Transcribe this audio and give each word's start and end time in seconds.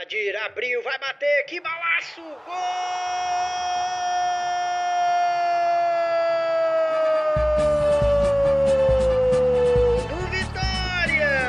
Adir 0.00 0.36
abriu, 0.36 0.80
vai 0.84 0.96
bater, 0.96 1.44
que 1.46 1.60
balaço! 1.60 2.22
Gol! 2.46 2.54
Do 10.08 10.16
Vitória! 10.30 11.48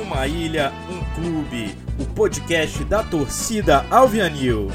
Uma 0.00 0.26
ilha, 0.26 0.72
um 0.88 1.04
clube. 1.14 1.76
O 2.00 2.06
podcast 2.14 2.82
da 2.84 3.04
torcida 3.04 3.84
Alvianil. 3.90 4.68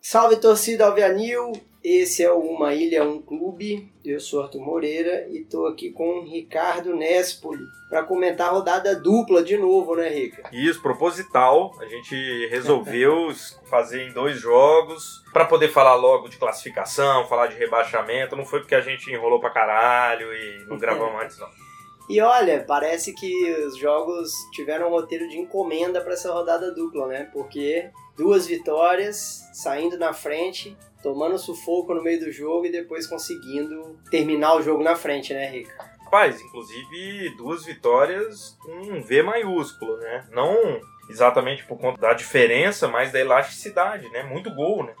Salve 0.00 0.38
torcida 0.38 0.86
Alvianil! 0.86 1.52
Esse 1.88 2.24
é 2.24 2.32
o 2.32 2.40
Uma 2.40 2.74
Ilha, 2.74 3.04
um 3.04 3.22
Clube. 3.22 3.88
Eu 4.04 4.18
sou 4.18 4.42
Arthur 4.42 4.60
Moreira 4.60 5.28
e 5.30 5.42
estou 5.42 5.68
aqui 5.68 5.92
com 5.92 6.18
o 6.18 6.24
Ricardo 6.24 6.96
Nespoli 6.96 7.62
para 7.88 8.02
comentar 8.02 8.48
a 8.48 8.50
rodada 8.50 8.96
dupla 8.96 9.40
de 9.40 9.56
novo, 9.56 9.94
né, 9.94 10.08
Rica? 10.08 10.50
Isso, 10.52 10.82
proposital. 10.82 11.72
A 11.80 11.86
gente 11.86 12.48
resolveu 12.48 13.28
fazer 13.70 14.02
em 14.02 14.12
dois 14.12 14.36
jogos 14.36 15.22
para 15.32 15.44
poder 15.44 15.68
falar 15.68 15.94
logo 15.94 16.26
de 16.26 16.38
classificação, 16.38 17.28
falar 17.28 17.46
de 17.46 17.56
rebaixamento. 17.56 18.34
Não 18.34 18.44
foi 18.44 18.58
porque 18.58 18.74
a 18.74 18.80
gente 18.80 19.08
enrolou 19.12 19.38
pra 19.38 19.50
caralho 19.50 20.34
e 20.34 20.64
não 20.66 20.78
gravamos 20.82 21.22
antes, 21.22 21.38
não. 21.38 21.65
E 22.08 22.20
olha, 22.20 22.64
parece 22.66 23.12
que 23.12 23.52
os 23.66 23.76
jogos 23.76 24.30
tiveram 24.52 24.88
um 24.88 24.90
roteiro 24.90 25.28
de 25.28 25.38
encomenda 25.38 26.00
para 26.00 26.12
essa 26.12 26.32
rodada 26.32 26.72
dupla, 26.72 27.08
né? 27.08 27.28
Porque 27.32 27.90
duas 28.16 28.46
vitórias, 28.46 29.48
saindo 29.52 29.98
na 29.98 30.12
frente, 30.12 30.76
tomando 31.02 31.38
sufoco 31.38 31.94
no 31.94 32.02
meio 32.02 32.20
do 32.20 32.30
jogo 32.30 32.66
e 32.66 32.72
depois 32.72 33.06
conseguindo 33.06 33.98
terminar 34.10 34.54
o 34.54 34.62
jogo 34.62 34.82
na 34.82 34.94
frente, 34.94 35.34
né, 35.34 35.50
Rica? 35.50 35.96
Rapaz, 36.04 36.40
inclusive 36.40 37.36
duas 37.36 37.64
vitórias 37.64 38.56
com 38.62 38.72
um 38.72 39.02
V 39.02 39.22
maiúsculo, 39.24 39.96
né? 39.96 40.24
Não 40.30 40.80
exatamente 41.10 41.64
por 41.64 41.78
conta 41.78 42.00
da 42.00 42.12
diferença, 42.12 42.86
mas 42.88 43.12
da 43.12 43.20
elasticidade, 43.20 44.08
né? 44.10 44.22
Muito 44.22 44.54
gol, 44.54 44.84
né? 44.84 44.94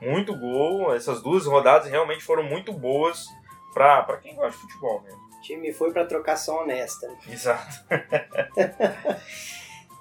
Muito 0.00 0.34
gol. 0.34 0.94
Essas 0.94 1.22
duas 1.22 1.46
rodadas 1.46 1.90
realmente 1.90 2.22
foram 2.22 2.42
muito 2.42 2.72
boas 2.72 3.26
para 3.72 4.18
quem 4.22 4.34
gosta 4.34 4.52
de 4.52 4.58
futebol 4.58 5.02
mesmo. 5.02 5.19
O 5.40 5.42
time 5.42 5.72
foi 5.72 5.90
para 5.90 6.04
trocação 6.04 6.56
honesta. 6.56 7.08
né? 7.08 7.16
Exato. 7.32 7.84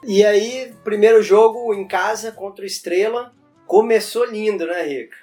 E 0.01 0.25
aí, 0.25 0.73
primeiro 0.81 1.21
jogo 1.21 1.73
em 1.73 1.85
casa 1.85 2.31
contra 2.31 2.63
o 2.63 2.65
Estrela. 2.65 3.33
Começou 3.67 4.23
lindo, 4.23 4.65
né, 4.65 4.81
Rica? 4.83 5.17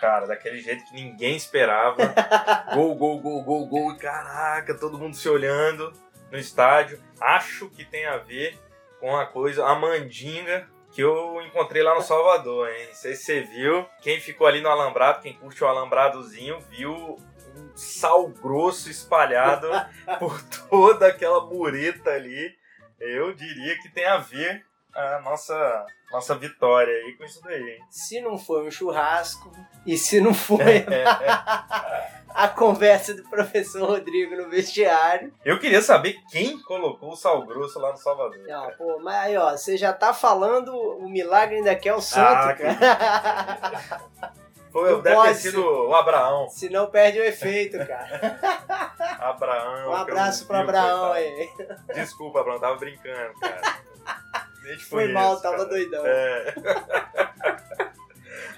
Cara, 0.00 0.24
daquele 0.26 0.60
jeito 0.60 0.84
que 0.84 0.94
ninguém 0.94 1.34
esperava. 1.36 2.14
gol, 2.72 2.94
gol, 2.94 3.20
gol, 3.20 3.42
gol, 3.42 3.66
gol. 3.66 3.96
Caraca, 3.96 4.78
todo 4.78 4.96
mundo 4.98 5.16
se 5.16 5.28
olhando 5.28 5.92
no 6.30 6.38
estádio. 6.38 7.00
Acho 7.20 7.68
que 7.70 7.84
tem 7.84 8.06
a 8.06 8.18
ver 8.18 8.56
com 9.00 9.16
a 9.16 9.26
coisa, 9.26 9.66
a 9.66 9.74
mandinga 9.74 10.68
que 10.92 11.00
eu 11.00 11.42
encontrei 11.42 11.82
lá 11.82 11.96
no 11.96 12.02
Salvador, 12.02 12.68
hein? 12.70 12.86
Não 12.86 12.94
sei 12.94 13.14
se 13.14 13.24
você 13.24 13.40
viu. 13.42 13.84
Quem 14.00 14.20
ficou 14.20 14.46
ali 14.46 14.60
no 14.60 14.68
Alambrado, 14.68 15.22
quem 15.22 15.32
curte 15.32 15.62
o 15.64 15.66
Alambradozinho, 15.66 16.60
viu 16.70 17.18
um 17.60 17.76
sal 17.76 18.28
grosso 18.28 18.90
espalhado 18.90 19.68
por 20.18 20.42
toda 20.68 21.06
aquela 21.08 21.44
mureta 21.46 22.10
ali. 22.10 22.54
Eu 22.98 23.32
diria 23.34 23.78
que 23.80 23.88
tem 23.88 24.06
a 24.06 24.18
ver 24.18 24.64
a 24.94 25.20
nossa, 25.20 25.86
nossa 26.12 26.34
vitória 26.34 26.92
aí 26.92 27.16
com 27.16 27.24
isso 27.24 27.40
daí, 27.42 27.62
hein? 27.62 27.80
Se 27.90 28.20
não 28.20 28.36
foi 28.36 28.66
um 28.66 28.70
churrasco 28.70 29.50
e 29.86 29.96
se 29.96 30.20
não 30.20 30.34
foi 30.34 30.84
a 32.34 32.48
conversa 32.48 33.14
do 33.14 33.22
professor 33.28 33.88
Rodrigo 33.88 34.36
no 34.36 34.48
vestiário. 34.50 35.32
Eu 35.44 35.58
queria 35.58 35.80
saber 35.80 36.16
quem 36.30 36.60
colocou 36.62 37.12
o 37.12 37.16
sal 37.16 37.44
grosso 37.46 37.78
lá 37.78 37.92
no 37.92 37.96
Salvador. 37.96 38.38
Não, 38.46 38.70
pô, 38.72 38.98
mas 39.02 39.16
aí, 39.16 39.36
ó, 39.36 39.50
você 39.52 39.76
já 39.76 39.92
tá 39.92 40.12
falando, 40.12 40.74
o 40.74 41.08
milagre 41.08 41.56
ainda 41.56 41.74
quer 41.74 41.94
o 41.94 42.00
santo, 42.00 42.26
Ah, 42.26 42.54
cara. 42.54 44.00
Foi, 44.72 44.92
Não 44.92 45.00
deve 45.00 45.16
pode 45.16 45.34
ter 45.34 45.40
sido 45.40 45.64
o 45.64 45.94
Abraão. 45.94 46.48
Se 46.48 46.68
não 46.68 46.86
perde 46.90 47.18
o 47.18 47.24
efeito, 47.24 47.78
cara. 47.78 48.38
Abraão. 49.20 49.90
Um 49.90 49.94
abraço 49.94 50.46
vi, 50.46 50.54
Abraão 50.54 51.12
aí. 51.12 51.50
Desculpa, 51.94 52.40
Abraão, 52.40 52.60
tava 52.60 52.76
brincando, 52.76 53.34
cara. 53.40 53.60
Deixa 54.62 54.86
Foi 54.86 55.04
isso, 55.04 55.14
mal, 55.14 55.40
tava 55.40 55.56
cara. 55.56 55.68
doidão. 55.68 56.02
É. 56.06 56.54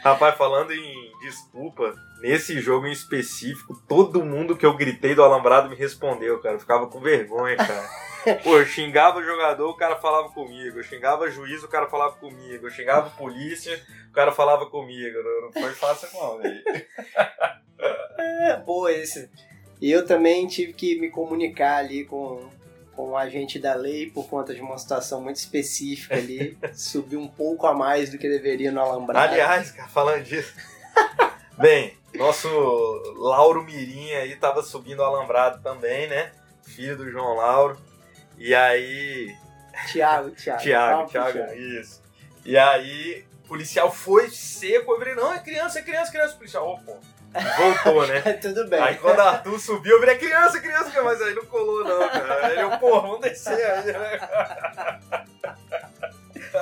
Rapaz, 0.03 0.37
falando 0.37 0.73
em 0.73 1.13
desculpa, 1.21 1.95
nesse 2.21 2.61
jogo 2.61 2.87
em 2.87 2.93
específico, 2.93 3.81
todo 3.89 4.25
mundo 4.25 4.57
que 4.57 4.67
eu 4.67 4.77
gritei 4.77 5.15
do 5.15 5.23
Alambrado 5.23 5.71
me 5.71 5.77
respondeu, 5.77 6.41
cara. 6.41 6.57
Eu 6.57 6.61
ficava 6.61 6.89
com 6.89 7.01
vergonha, 7.01 7.57
cara. 7.57 7.89
Pô, 8.43 8.59
eu 8.59 8.67
xingava 8.67 9.19
o 9.19 9.25
jogador, 9.25 9.69
o 9.69 9.77
cara 9.77 9.97
falava 9.97 10.29
comigo. 10.31 10.79
Eu 10.79 10.83
xingava 10.83 11.31
juiz, 11.31 11.63
o 11.63 11.69
cara 11.69 11.89
falava 11.89 12.15
comigo. 12.17 12.67
Eu 12.67 12.71
xingava 12.71 13.11
polícia, 13.11 13.81
o 14.09 14.13
cara 14.13 14.33
falava 14.33 14.67
comigo. 14.67 15.23
Não, 15.23 15.43
não 15.43 15.53
foi 15.53 15.73
fácil, 15.73 16.09
não, 16.15 16.39
velho. 16.39 16.63
É, 18.17 18.57
boa 18.57 18.93
esse. 18.93 19.29
E 19.81 19.91
eu 19.91 20.07
também 20.07 20.47
tive 20.47 20.73
que 20.73 21.01
me 21.01 21.11
comunicar 21.11 21.79
ali 21.79 22.05
com, 22.05 22.49
com 22.95 23.11
o 23.11 23.17
agente 23.17 23.59
da 23.59 23.75
lei 23.75 24.09
por 24.09 24.29
conta 24.29 24.55
de 24.55 24.61
uma 24.61 24.79
situação 24.79 25.21
muito 25.21 25.37
específica 25.37 26.15
ali. 26.15 26.57
Subi 26.73 27.17
um 27.17 27.27
pouco 27.27 27.67
a 27.67 27.75
mais 27.75 28.11
do 28.11 28.19
que 28.19 28.29
deveria 28.29 28.71
no 28.71 28.81
alambrado. 28.81 29.33
Aliás, 29.33 29.73
cara, 29.73 29.89
falando 29.89 30.23
disso. 30.23 30.55
Bem, 31.59 31.97
nosso 32.15 32.49
Lauro 33.17 33.65
Mirim 33.65 34.13
aí 34.13 34.37
tava 34.37 34.63
subindo 34.63 35.01
o 35.01 35.05
alambrado 35.05 35.61
também, 35.61 36.07
né? 36.07 36.31
Filho 36.63 36.97
do 36.97 37.11
João 37.11 37.35
Lauro. 37.35 37.77
E 38.39 38.55
aí. 38.55 39.37
Tiago, 39.91 40.31
Tiago. 40.31 40.63
Tiago, 40.63 41.09
Tiago, 41.09 41.39
isso. 41.55 42.03
E 42.45 42.57
aí, 42.57 43.25
o 43.45 43.49
policial 43.49 43.91
foi 43.93 44.31
seco. 44.31 44.93
Eu 44.93 44.99
falei, 44.99 45.15
não, 45.15 45.33
é 45.33 45.39
criança, 45.39 45.79
é 45.79 45.83
criança, 45.83 46.11
criança. 46.11 46.35
O 46.35 46.39
policial, 46.39 46.69
ô, 46.69 46.79
pô. 46.79 46.97
Voltou, 47.57 48.07
né? 48.07 48.21
Tudo 48.43 48.69
bem. 48.69 48.81
Aí 48.81 48.97
quando 48.97 49.21
Arthur 49.21 49.59
subiu, 49.59 49.93
eu 49.93 50.01
falei, 50.01 50.17
é 50.17 50.19
criança, 50.19 50.61
criança, 50.61 51.03
mas 51.03 51.21
aí 51.23 51.35
não 51.35 51.47
colou, 51.47 51.83
não, 51.85 52.09
cara. 52.09 52.47
Aí 52.47 52.61
eu, 52.61 52.79
pô, 52.79 53.01
vamos 53.01 53.21
descer 53.21 53.65
aí, 53.65 53.93
né? 53.93 54.21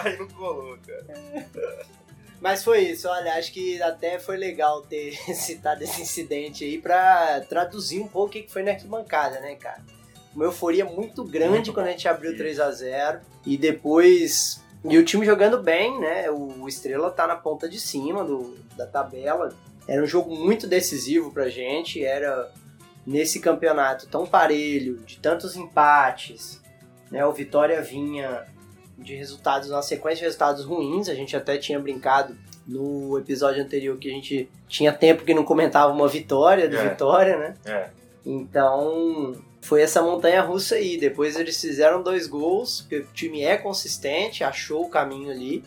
Aí 0.04 0.16
não 0.16 0.28
colou, 0.28 0.78
cara. 0.87 1.04
Mas 2.41 2.62
foi 2.62 2.81
isso, 2.82 3.08
olha, 3.08 3.34
acho 3.34 3.52
que 3.52 3.82
até 3.82 4.19
foi 4.19 4.37
legal 4.37 4.82
ter 4.82 5.12
citado 5.34 5.82
esse 5.82 6.00
incidente 6.00 6.64
aí 6.64 6.81
pra 6.81 7.41
traduzir 7.48 8.00
um 8.00 8.08
pouco 8.08 8.28
o 8.28 8.31
que 8.31 8.42
que 8.42 8.52
foi 8.52 8.62
na 8.62 8.70
arquibancada, 8.70 9.41
né, 9.41 9.56
cara? 9.56 9.82
Uma 10.35 10.45
euforia 10.45 10.85
muito 10.85 11.25
grande 11.25 11.73
quando 11.73 11.87
a 11.87 11.91
gente 11.91 12.07
abriu 12.07 12.31
Isso. 12.31 12.39
3 12.39 12.61
a 12.61 12.71
0 12.71 13.21
e 13.45 13.57
depois. 13.57 14.63
E 14.85 14.97
o 14.97 15.05
time 15.05 15.27
jogando 15.27 15.63
bem, 15.63 15.99
né? 16.01 16.31
O 16.31 16.67
Estrela 16.69 17.11
tá 17.11 17.27
na 17.27 17.37
ponta 17.37 17.69
de 17.69 17.79
cima 17.79 18.25
do, 18.25 18.57
da 18.77 18.87
tabela. 18.87 19.53
Era 19.87 20.03
um 20.03 20.07
jogo 20.07 20.35
muito 20.35 20.67
decisivo 20.67 21.33
pra 21.33 21.49
gente, 21.49 22.05
era 22.05 22.51
nesse 23.07 23.41
campeonato 23.41 24.07
tão 24.07 24.27
parelho, 24.27 24.99
de 24.99 25.19
tantos 25.19 25.57
empates, 25.57 26.61
né? 27.11 27.25
O 27.27 27.33
Vitória 27.33 27.83
vinha 27.83 28.47
de 28.97 29.17
resultados, 29.17 29.71
uma 29.71 29.83
sequência 29.83 30.19
de 30.19 30.25
resultados 30.25 30.65
ruins, 30.65 31.09
a 31.09 31.15
gente 31.15 31.37
até 31.37 31.57
tinha 31.57 31.79
brincado 31.79 32.37
no 32.67 33.19
episódio 33.19 33.62
anterior 33.62 33.99
que 33.99 34.09
a 34.09 34.12
gente 34.12 34.49
tinha 34.69 34.93
tempo 34.93 35.25
que 35.25 35.35
não 35.35 35.45
comentava 35.45 35.93
uma 35.93 36.07
vitória 36.07 36.69
do 36.69 36.77
É. 36.77 36.89
Vitória, 36.89 37.37
né? 37.37 37.55
É. 37.65 37.91
Então, 38.25 39.34
foi 39.62 39.82
essa 39.82 40.03
montanha 40.03 40.42
russa 40.42 40.75
aí. 40.76 40.97
Depois 40.98 41.36
eles 41.36 41.60
fizeram 41.60 42.03
dois 42.03 42.26
gols, 42.26 42.82
porque 42.82 42.97
o 42.98 43.06
time 43.12 43.42
é 43.42 43.56
consistente, 43.56 44.44
achou 44.44 44.84
o 44.84 44.91
caminho 44.91 45.31
ali. 45.31 45.64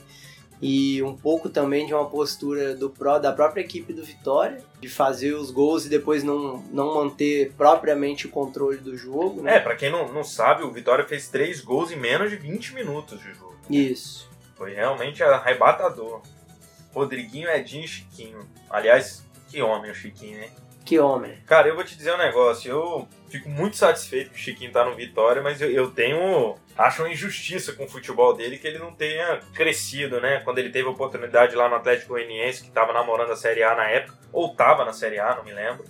E 0.61 1.03
um 1.03 1.13
pouco 1.13 1.49
também 1.49 1.85
de 1.85 1.93
uma 1.93 2.09
postura 2.09 2.73
do 2.73 2.89
pró, 2.89 3.19
da 3.19 3.33
própria 3.33 3.59
equipe 3.61 3.91
do 3.91 4.01
Vitória, 4.01 4.63
de 4.79 4.87
fazer 4.87 5.33
os 5.33 5.51
gols 5.51 5.85
e 5.85 5.89
depois 5.89 6.23
não, 6.23 6.59
não 6.71 6.95
manter 6.95 7.51
propriamente 7.57 8.27
o 8.27 8.29
controle 8.29 8.77
do 8.77 8.95
jogo, 8.95 9.41
É, 9.41 9.43
né? 9.43 9.59
pra 9.59 9.75
quem 9.75 9.91
não, 9.91 10.13
não 10.13 10.23
sabe, 10.23 10.63
o 10.63 10.71
Vitória 10.71 11.03
fez 11.05 11.27
três 11.27 11.59
gols 11.59 11.91
em 11.91 11.97
menos 11.97 12.29
de 12.29 12.37
20 12.37 12.75
minutos 12.75 13.19
de 13.19 13.33
jogo. 13.33 13.57
Isso. 13.69 14.29
Foi 14.55 14.73
realmente 14.73 15.21
arrebatador. 15.21 16.21
Rodriguinho, 16.93 17.49
Edinho 17.49 17.83
e 17.83 17.87
Chiquinho. 17.87 18.47
Aliás, 18.69 19.25
que 19.49 19.61
homem 19.61 19.91
o 19.91 19.95
Chiquinho, 19.95 20.41
hein? 20.43 20.49
Que 20.85 20.99
homem. 20.99 21.37
Cara, 21.45 21.67
eu 21.67 21.75
vou 21.75 21.83
te 21.83 21.95
dizer 21.95 22.13
um 22.13 22.17
negócio. 22.17 22.69
Eu 22.69 23.07
fico 23.29 23.49
muito 23.49 23.77
satisfeito 23.77 24.31
que 24.31 24.35
o 24.35 24.39
Chiquinho 24.39 24.71
tá 24.71 24.83
no 24.83 24.95
Vitória, 24.95 25.41
mas 25.41 25.61
eu, 25.61 25.71
eu 25.71 25.89
tenho. 25.89 26.55
Acho 26.77 27.03
uma 27.03 27.11
injustiça 27.11 27.73
com 27.73 27.85
o 27.85 27.89
futebol 27.89 28.35
dele 28.35 28.57
que 28.57 28.67
ele 28.67 28.79
não 28.79 28.93
tenha 28.93 29.39
crescido, 29.53 30.19
né? 30.19 30.41
Quando 30.43 30.57
ele 30.57 30.69
teve 30.69 30.87
a 30.87 30.91
oportunidade 30.91 31.55
lá 31.55 31.69
no 31.69 31.75
Atlético 31.75 32.09
Goianiense, 32.09 32.63
que 32.63 32.71
tava 32.71 32.91
namorando 32.91 33.31
a 33.31 33.35
Série 33.35 33.63
A 33.63 33.75
na 33.75 33.89
época, 33.89 34.17
ou 34.31 34.53
tava 34.55 34.83
na 34.83 34.91
Série 34.91 35.19
A, 35.19 35.35
não 35.35 35.43
me 35.43 35.53
lembro. 35.53 35.85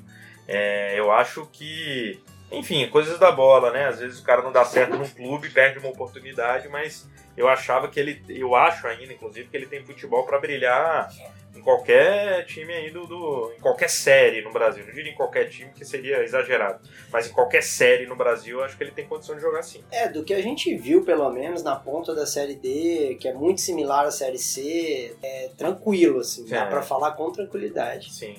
É, 0.48 1.00
eu 1.00 1.12
acho 1.12 1.48
que 1.52 2.22
Enfim, 2.54 2.88
coisas 2.90 3.20
da 3.20 3.32
bola, 3.32 3.72
né? 3.72 3.86
Às 3.88 4.00
vezes 4.00 4.20
o 4.20 4.24
cara 4.24 4.42
não 4.42 4.52
dá 4.52 4.64
certo 4.66 4.96
num 4.96 5.08
clube, 5.08 5.50
perde 5.50 5.80
uma 5.80 5.90
oportunidade, 5.90 6.68
mas 6.70 7.08
eu 7.36 7.48
achava 7.48 7.88
que 7.88 8.00
ele, 8.00 8.22
eu 8.30 8.56
acho 8.56 8.86
ainda, 8.88 9.12
inclusive, 9.14 9.48
que 9.50 9.58
ele 9.58 9.66
tem 9.66 9.84
futebol 9.84 10.24
para 10.26 10.40
brilhar 10.40 11.10
em 11.56 11.62
qualquer 11.62 12.46
time 12.46 12.74
aí 12.74 12.90
do, 12.90 13.06
do, 13.06 13.54
em 13.58 13.60
qualquer 13.62 13.90
série 13.90 14.42
no 14.42 14.52
Brasil. 14.52 14.84
Não 14.86 14.94
diria 14.94 15.12
em 15.12 15.16
qualquer 15.16 15.50
time 15.50 15.72
que 15.72 15.86
seria 15.86 16.24
exagerado, 16.24 16.80
mas 17.12 17.28
em 17.28 17.32
qualquer 17.32 17.62
série 17.64 18.06
no 18.08 18.16
Brasil, 18.16 18.60
eu 18.60 18.64
acho 18.66 18.76
que 18.78 18.84
ele 18.84 18.92
tem 18.92 19.06
condição 19.06 19.36
de 19.36 19.42
jogar 19.42 19.62
sim. 19.64 19.84
É, 19.92 20.08
do 20.10 20.24
que 20.24 20.34
a 20.34 20.42
gente 20.42 20.76
viu, 20.76 21.04
pelo 21.04 21.30
menos, 21.32 21.64
na 21.64 21.76
ponta 21.76 22.14
da 22.16 22.26
Série 22.26 22.56
D, 22.56 23.18
que 23.20 23.28
é 23.28 23.34
muito 23.34 23.62
similar 23.62 24.06
à 24.06 24.12
Série 24.12 24.40
C, 24.40 25.16
é 25.22 25.50
tranquilo, 25.58 26.20
assim, 26.20 26.46
dá 26.48 26.64
É. 26.64 26.66
pra 26.66 26.82
falar 26.82 27.12
com 27.12 27.32
tranquilidade. 27.32 28.12
Sim. 28.14 28.36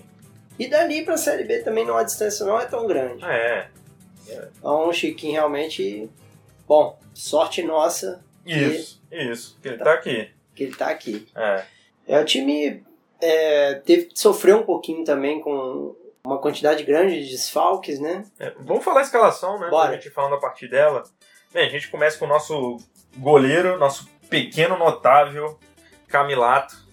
E 0.58 0.68
dali 0.68 1.04
pra 1.04 1.16
Série 1.16 1.44
B 1.44 1.60
também 1.60 1.84
não, 1.84 1.96
a 1.96 2.02
distância 2.04 2.44
não 2.46 2.60
é 2.60 2.64
tão 2.66 2.86
grande. 2.86 3.24
É. 3.24 3.68
Então 4.58 4.88
o 4.88 4.92
Chiquinho 4.92 5.32
realmente, 5.32 6.08
bom, 6.66 6.98
sorte 7.12 7.62
nossa 7.62 8.22
Isso, 8.44 9.02
isso. 9.10 9.58
Que 9.62 9.68
ele 9.68 9.78
tá 9.78 9.92
aqui. 9.92 10.30
que 10.54 10.62
ele 10.64 10.76
tá 10.76 10.88
aqui. 10.88 11.28
É. 11.34 11.64
É, 12.06 12.20
o 12.20 12.24
time 12.24 12.84
é, 13.20 13.74
teve 13.74 14.06
que 14.06 14.18
sofrer 14.18 14.54
um 14.54 14.62
pouquinho 14.62 15.04
também 15.04 15.40
com 15.40 15.96
uma 16.24 16.38
quantidade 16.38 16.82
grande 16.84 17.24
de 17.24 17.30
desfalques, 17.30 17.98
né? 17.98 18.24
É, 18.38 18.52
Vamos 18.60 18.84
falar 18.84 19.00
a 19.00 19.04
escalação, 19.04 19.58
né? 19.58 19.68
Bora. 19.68 19.88
Pra 19.88 19.96
gente 19.96 20.10
falando 20.10 20.34
a 20.34 20.40
partir 20.40 20.68
dela. 20.68 21.02
Bem, 21.52 21.66
a 21.66 21.70
gente 21.70 21.90
começa 21.90 22.18
com 22.18 22.24
o 22.24 22.28
nosso 22.28 22.78
goleiro, 23.16 23.78
nosso 23.78 24.08
pequeno 24.28 24.76
notável 24.76 25.58
Camilato. 26.08 26.83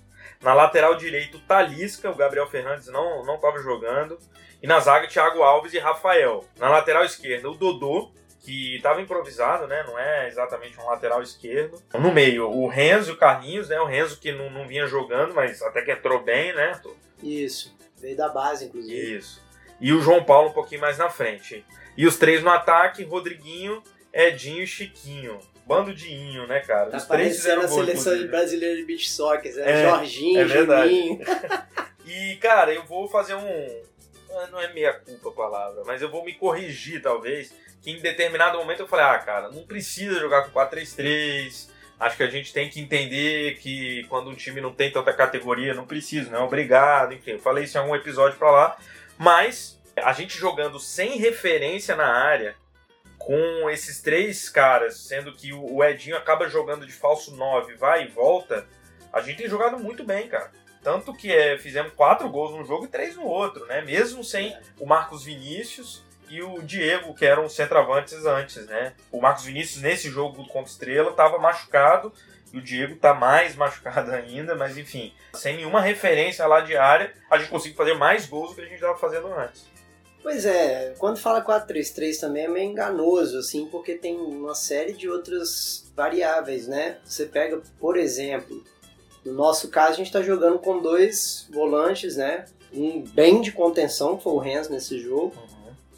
Na 0.42 0.54
lateral 0.54 0.96
direito, 0.96 1.40
Talisca, 1.40 2.10
o 2.10 2.16
Gabriel 2.16 2.48
Fernandes 2.48 2.88
não 2.88 3.24
não 3.24 3.36
estava 3.36 3.60
jogando. 3.60 4.18
E 4.62 4.68
na 4.68 4.80
zaga, 4.80 5.08
Thiago 5.08 5.42
Alves 5.42 5.74
e 5.74 5.80
Rafael. 5.80 6.44
Na 6.58 6.70
lateral 6.70 7.04
esquerda, 7.04 7.50
o 7.50 7.56
Dodô, 7.56 8.12
que 8.42 8.76
estava 8.76 9.02
improvisado, 9.02 9.68
né? 9.68 9.84
Não 9.88 9.98
é 9.98 10.28
exatamente 10.28 10.80
um 10.80 10.86
lateral 10.86 11.22
esquerdo. 11.22 11.82
No 11.94 12.12
meio, 12.12 12.50
o 12.50 12.68
Renzo 12.68 13.12
e 13.12 13.14
o 13.14 13.18
Carlinhos, 13.18 13.70
né? 13.70 13.80
O 13.80 13.86
Renzo 13.86 14.20
que 14.20 14.32
não, 14.32 14.50
não 14.50 14.68
vinha 14.68 14.88
jogando, 14.88 15.34
mas 15.34 15.62
até 15.62 15.82
que 15.82 15.92
entrou 15.92 16.22
bem, 16.22 16.54
né? 16.54 16.80
Isso, 17.22 17.76
veio 18.00 18.18
da 18.18 18.30
base, 18.30 18.66
inclusive. 18.66 19.18
Isso. 19.18 19.42
E 19.80 19.94
o 19.94 20.02
João 20.02 20.24
Paulo 20.24 20.50
um 20.50 20.54
pouquinho 20.54 20.82
mais 20.82 20.98
na 20.98 21.10
frente. 21.10 21.66
E 21.96 22.06
os 22.06 22.18
três 22.18 22.44
no 22.44 22.50
ataque, 22.50 23.04
Rodriguinho, 23.04 23.82
Edinho 24.14 24.64
e 24.64 24.68
Chiquinho. 24.68 25.40
Bando 25.66 25.94
de 25.94 26.12
inho, 26.12 26.48
né, 26.48 26.60
cara? 26.60 26.90
Tá 26.90 26.98
os 26.98 27.06
três 27.06 27.38
fizeram 27.38 27.62
a 27.62 27.66
gol, 27.66 27.76
seleção 27.80 28.14
inclusive. 28.14 28.28
brasileira 28.28 28.76
de 28.76 28.84
beach 28.84 29.10
soccer, 29.10 29.56
né? 29.56 29.82
É, 29.84 29.90
Jorginho, 29.90 30.40
é 30.40 30.46
verdade. 30.46 31.20
E, 32.04 32.36
cara, 32.38 32.74
eu 32.74 32.84
vou 32.84 33.08
fazer 33.08 33.36
um. 33.36 33.82
Não 34.52 34.60
é 34.60 34.74
meia 34.74 34.92
culpa 34.92 35.30
a 35.30 35.34
palavra, 35.34 35.84
mas 35.86 36.02
eu 36.02 36.10
vou 36.10 36.26
me 36.26 36.34
corrigir, 36.34 37.02
talvez. 37.02 37.54
Que 37.82 37.92
em 37.92 38.02
determinado 38.02 38.58
momento 38.58 38.82
eu 38.82 38.88
falei, 38.88 39.06
ah, 39.06 39.20
cara, 39.20 39.50
não 39.50 39.64
precisa 39.64 40.20
jogar 40.20 40.44
com 40.44 40.60
4-3-3. 40.60 41.70
Acho 42.00 42.18
que 42.18 42.24
a 42.24 42.30
gente 42.30 42.52
tem 42.52 42.70
que 42.70 42.82
entender 42.82 43.58
que 43.60 44.04
quando 44.10 44.30
um 44.30 44.36
time 44.36 44.60
não 44.60 44.74
tem 44.74 44.92
tanta 44.92 45.14
categoria, 45.14 45.74
não 45.74 45.86
precisa, 45.86 46.32
não 46.32 46.40
é 46.40 46.44
obrigado, 46.44 47.14
enfim. 47.14 47.32
Eu 47.32 47.40
falei 47.40 47.64
isso 47.66 47.78
em 47.78 47.82
algum 47.82 47.96
episódio 47.96 48.38
pra 48.38 48.52
lá. 48.52 48.78
Mas 49.18 49.80
a 49.96 50.12
gente 50.12 50.38
jogando 50.38 50.80
sem 50.80 51.18
referência 51.18 51.96
na 51.96 52.08
área, 52.08 52.56
com 53.26 53.70
esses 53.70 54.02
três 54.02 54.50
caras, 54.50 54.98
sendo 54.98 55.34
que 55.34 55.54
o 55.54 55.84
Edinho 55.84 56.18
acaba 56.18 56.50
jogando 56.50 56.86
de 56.86 56.92
falso 56.92 57.36
9, 57.36 57.76
vai 57.76 58.06
e 58.06 58.08
volta, 58.08 58.66
a 59.12 59.22
gente 59.22 59.38
tem 59.38 59.50
jogado 59.50 59.80
muito 59.80 60.04
bem, 60.04 60.28
cara. 60.28 60.52
Tanto 60.84 61.14
que 61.14 61.32
é, 61.32 61.58
fizemos 61.58 61.94
quatro 61.94 62.30
gols 62.30 62.52
num 62.52 62.66
jogo 62.66 62.86
e 62.86 62.88
três 62.88 63.16
no 63.16 63.26
outro, 63.26 63.66
né? 63.68 63.82
Mesmo 63.82 64.24
sem 64.24 64.58
o 64.80 64.86
Marcos 64.86 65.24
Vinícius 65.24 66.04
e 66.28 66.42
o 66.42 66.62
Diego, 66.62 67.14
que 67.14 67.26
eram 67.26 67.48
centroavantes 67.48 68.26
antes, 68.26 68.66
né? 68.66 68.94
O 69.12 69.22
Marcos 69.22 69.44
Vinícius, 69.44 69.82
nesse 69.82 70.10
jogo 70.10 70.44
contra 70.48 70.72
Estrela, 70.72 71.12
estava 71.12 71.38
machucado 71.38 72.12
e 72.52 72.58
o 72.58 72.62
Diego 72.62 72.96
tá 72.96 73.14
mais 73.14 73.54
machucado 73.56 74.12
ainda, 74.12 74.56
mas 74.56 74.78
enfim, 74.78 75.14
sem 75.34 75.58
nenhuma 75.58 75.82
referência 75.82 76.48
lá 76.48 76.62
de 76.62 76.76
área, 76.76 77.14
a 77.30 77.38
gente 77.38 77.50
conseguiu 77.50 77.78
fazer 77.78 77.94
mais 77.94 78.26
gols 78.26 78.50
do 78.50 78.56
que 78.56 78.62
a 78.62 78.66
gente 78.66 78.76
estava 78.76 78.98
fazendo 78.98 79.32
antes. 79.34 79.71
Pois 80.24 80.46
é, 80.46 80.94
quando 81.00 81.18
fala 81.18 81.44
4-3-3 81.44 82.20
também 82.20 82.46
é 82.46 82.48
meio 82.48 82.70
enganoso, 82.70 83.40
assim, 83.40 83.66
porque 83.66 83.96
tem 83.96 84.16
uma 84.18 84.54
série 84.54 84.94
de 84.94 85.10
outras 85.10 85.92
variáveis, 85.96 86.68
né? 86.68 86.98
Você 87.04 87.26
pega, 87.26 87.60
por 87.80 87.98
exemplo, 87.98 88.64
no 89.26 89.34
nosso 89.34 89.70
caso 89.70 89.94
a 89.94 89.96
gente 89.96 90.08
está 90.08 90.22
jogando 90.22 90.60
com 90.60 90.80
dois 90.80 91.48
volantes, 91.52 92.18
né? 92.18 92.46
Um 92.72 93.02
bem 93.02 93.42
de 93.42 93.52
contenção, 93.52 94.16
que 94.16 94.24
foi 94.24 94.34
o 94.34 94.38
Renzo 94.38 94.72
nesse 94.72 95.00
jogo, 95.00 95.34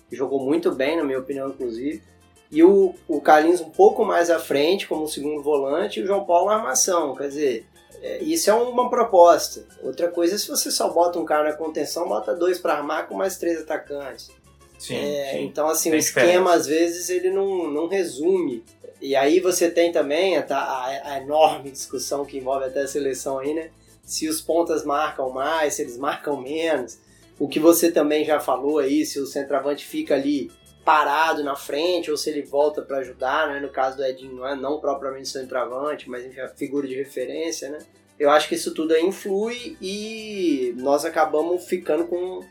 que 0.09 0.15
jogou 0.15 0.39
muito 0.39 0.71
bem, 0.71 0.95
na 0.95 1.03
minha 1.03 1.19
opinião, 1.19 1.49
inclusive. 1.49 2.01
E 2.49 2.63
o, 2.63 2.95
o 3.07 3.19
Carlinhos 3.19 3.61
um 3.61 3.71
pouco 3.71 4.05
mais 4.05 4.29
à 4.29 4.39
frente, 4.39 4.87
como 4.87 5.07
segundo 5.07 5.43
volante, 5.43 5.99
e 5.99 6.03
o 6.03 6.07
João 6.07 6.23
Paulo 6.23 6.49
na 6.49 6.57
armação. 6.57 7.13
Quer 7.15 7.27
dizer, 7.27 7.65
é, 8.03 8.21
isso 8.23 8.49
é 8.49 8.53
uma 8.53 8.89
proposta. 8.89 9.65
Outra 9.81 10.09
coisa 10.09 10.35
é 10.35 10.37
se 10.37 10.47
você 10.47 10.69
só 10.69 10.89
bota 10.89 11.17
um 11.17 11.25
cara 11.25 11.49
na 11.49 11.55
contenção, 11.55 12.07
bota 12.07 12.35
dois 12.35 12.59
para 12.59 12.73
armar 12.73 13.07
com 13.07 13.15
mais 13.15 13.37
três 13.37 13.61
atacantes. 13.61 14.29
Sim, 14.77 14.95
É, 14.95 15.31
sim. 15.31 15.45
Então, 15.45 15.67
assim, 15.69 15.89
Tem 15.91 15.97
o 15.97 15.99
esquema, 15.99 16.53
às 16.53 16.65
vezes, 16.67 17.09
ele 17.09 17.31
não, 17.31 17.71
não 17.71 17.87
resume. 17.87 18.63
E 19.01 19.15
aí 19.15 19.39
você 19.39 19.69
tem 19.71 19.91
também 19.91 20.37
a, 20.37 20.45
a- 20.49 21.13
a 21.13 21.17
enorme 21.21 21.71
discussão 21.71 22.25
que 22.25 22.37
envolve 22.37 22.65
até 22.65 22.81
a 22.81 22.87
seleção 22.87 23.39
aí, 23.39 23.53
né? 23.53 23.69
Se 24.03 24.27
os 24.27 24.41
pontas 24.41 24.83
marcam 24.83 25.29
mais, 25.29 25.75
se 25.75 25.81
eles 25.83 25.97
marcam 25.97 26.35
menos. 26.41 26.97
O 27.39 27.47
que 27.47 27.59
você 27.59 27.91
também 27.91 28.25
já 28.25 28.39
falou 28.39 28.79
aí, 28.79 29.05
se 29.05 29.19
o 29.19 29.25
centroavante 29.25 29.85
fica 29.85 30.13
ali 30.15 30.51
parado 30.83 31.43
na 31.43 31.55
frente 31.55 32.11
ou 32.11 32.17
se 32.17 32.29
ele 32.29 32.41
volta 32.41 32.81
para 32.81 32.97
ajudar, 32.97 33.47
né? 33.47 33.59
No 33.59 33.69
caso 33.69 33.97
do 33.97 34.03
Edinho, 34.03 34.35
não 34.35 34.47
é 34.47 34.55
não 34.55 34.79
propriamente 34.79 35.29
centroavante, 35.29 36.09
mas 36.09 36.25
enfim, 36.25 36.41
a 36.41 36.49
figura 36.49 36.87
de 36.87 36.95
referência, 36.95 37.69
né? 37.69 37.79
Eu 38.19 38.29
acho 38.29 38.47
que 38.47 38.55
isso 38.55 38.73
tudo 38.73 38.93
aí 38.93 39.03
influi 39.03 39.77
e 39.81 40.73
nós 40.77 41.03
acabamos 41.03 41.65
ficando 41.65 42.05
com 42.05 42.41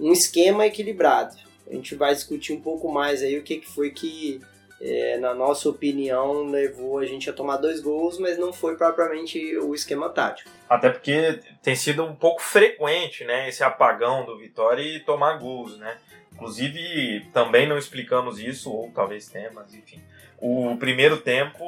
um 0.00 0.12
esquema 0.12 0.66
equilibrado. 0.66 1.36
A 1.68 1.74
gente 1.74 1.94
vai 1.94 2.14
discutir 2.14 2.52
um 2.52 2.60
pouco 2.60 2.90
mais 2.90 3.22
aí 3.22 3.38
o 3.38 3.42
que, 3.42 3.58
que 3.58 3.68
foi 3.68 3.90
que, 3.90 4.40
é, 4.80 5.18
na 5.18 5.34
nossa 5.34 5.68
opinião, 5.68 6.44
levou 6.44 6.98
a 6.98 7.06
gente 7.06 7.28
a 7.28 7.32
tomar 7.32 7.56
dois 7.56 7.80
gols, 7.80 8.18
mas 8.18 8.38
não 8.38 8.52
foi 8.52 8.76
propriamente 8.76 9.56
o 9.58 9.74
esquema 9.74 10.08
tático. 10.08 10.50
Até 10.68 10.90
porque 10.90 11.40
tem 11.62 11.74
sido 11.74 12.04
um 12.04 12.14
pouco 12.14 12.40
frequente, 12.40 13.24
né, 13.24 13.48
esse 13.48 13.64
apagão 13.64 14.24
do 14.24 14.38
Vitória 14.38 14.82
e 14.82 15.00
tomar 15.00 15.38
gols, 15.38 15.78
né? 15.78 15.98
Inclusive, 16.36 17.26
também 17.32 17.66
não 17.66 17.78
explicamos 17.78 18.38
isso, 18.38 18.70
ou 18.70 18.90
talvez 18.94 19.26
tenha, 19.26 19.50
mas 19.54 19.74
enfim. 19.74 20.02
O 20.38 20.76
primeiro 20.76 21.16
tempo, 21.16 21.64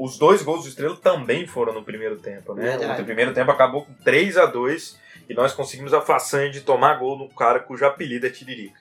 os 0.00 0.16
dois 0.16 0.42
gols 0.42 0.62
do 0.62 0.68
Estrela 0.68 0.96
também 0.96 1.44
foram 1.44 1.74
no 1.74 1.82
primeiro 1.82 2.16
tempo, 2.16 2.54
né? 2.54 2.62
Verdade. 2.62 3.02
O 3.02 3.04
primeiro 3.04 3.34
tempo 3.34 3.50
acabou 3.50 3.84
com 3.84 3.92
3 3.94 4.38
a 4.38 4.46
2 4.46 4.96
e 5.28 5.34
nós 5.34 5.52
conseguimos 5.52 5.92
a 5.92 6.00
façanha 6.00 6.48
de 6.48 6.60
tomar 6.60 6.94
gol 7.00 7.18
no 7.18 7.28
cara 7.28 7.58
cujo 7.58 7.84
apelido 7.84 8.24
é 8.24 8.30
Tiririca. 8.30 8.80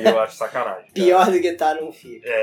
E 0.00 0.08
eu 0.08 0.18
acho 0.18 0.36
sacanagem. 0.36 0.90
Pior 0.94 1.30
do 1.30 1.38
que 1.40 1.52
tá, 1.52 1.74
não 1.74 1.92
fica. 1.92 2.26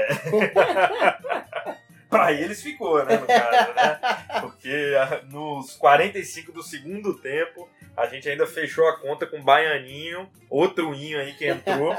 Pra 2.07 2.33
eles 2.33 2.61
ficou, 2.61 3.03
né, 3.05 3.17
no 3.17 3.25
caso, 3.25 3.73
né? 3.73 3.99
Porque 4.41 4.93
ah, 4.99 5.21
nos 5.29 5.75
45 5.77 6.51
do 6.51 6.61
segundo 6.61 7.17
tempo, 7.17 7.69
a 7.95 8.05
gente 8.05 8.27
ainda 8.27 8.45
fechou 8.45 8.85
a 8.87 8.99
conta 8.99 9.25
com 9.25 9.39
o 9.39 9.43
Baianinho, 9.43 10.29
outro 10.49 10.93
inho 10.93 11.17
aí 11.17 11.33
que 11.33 11.47
entrou. 11.47 11.95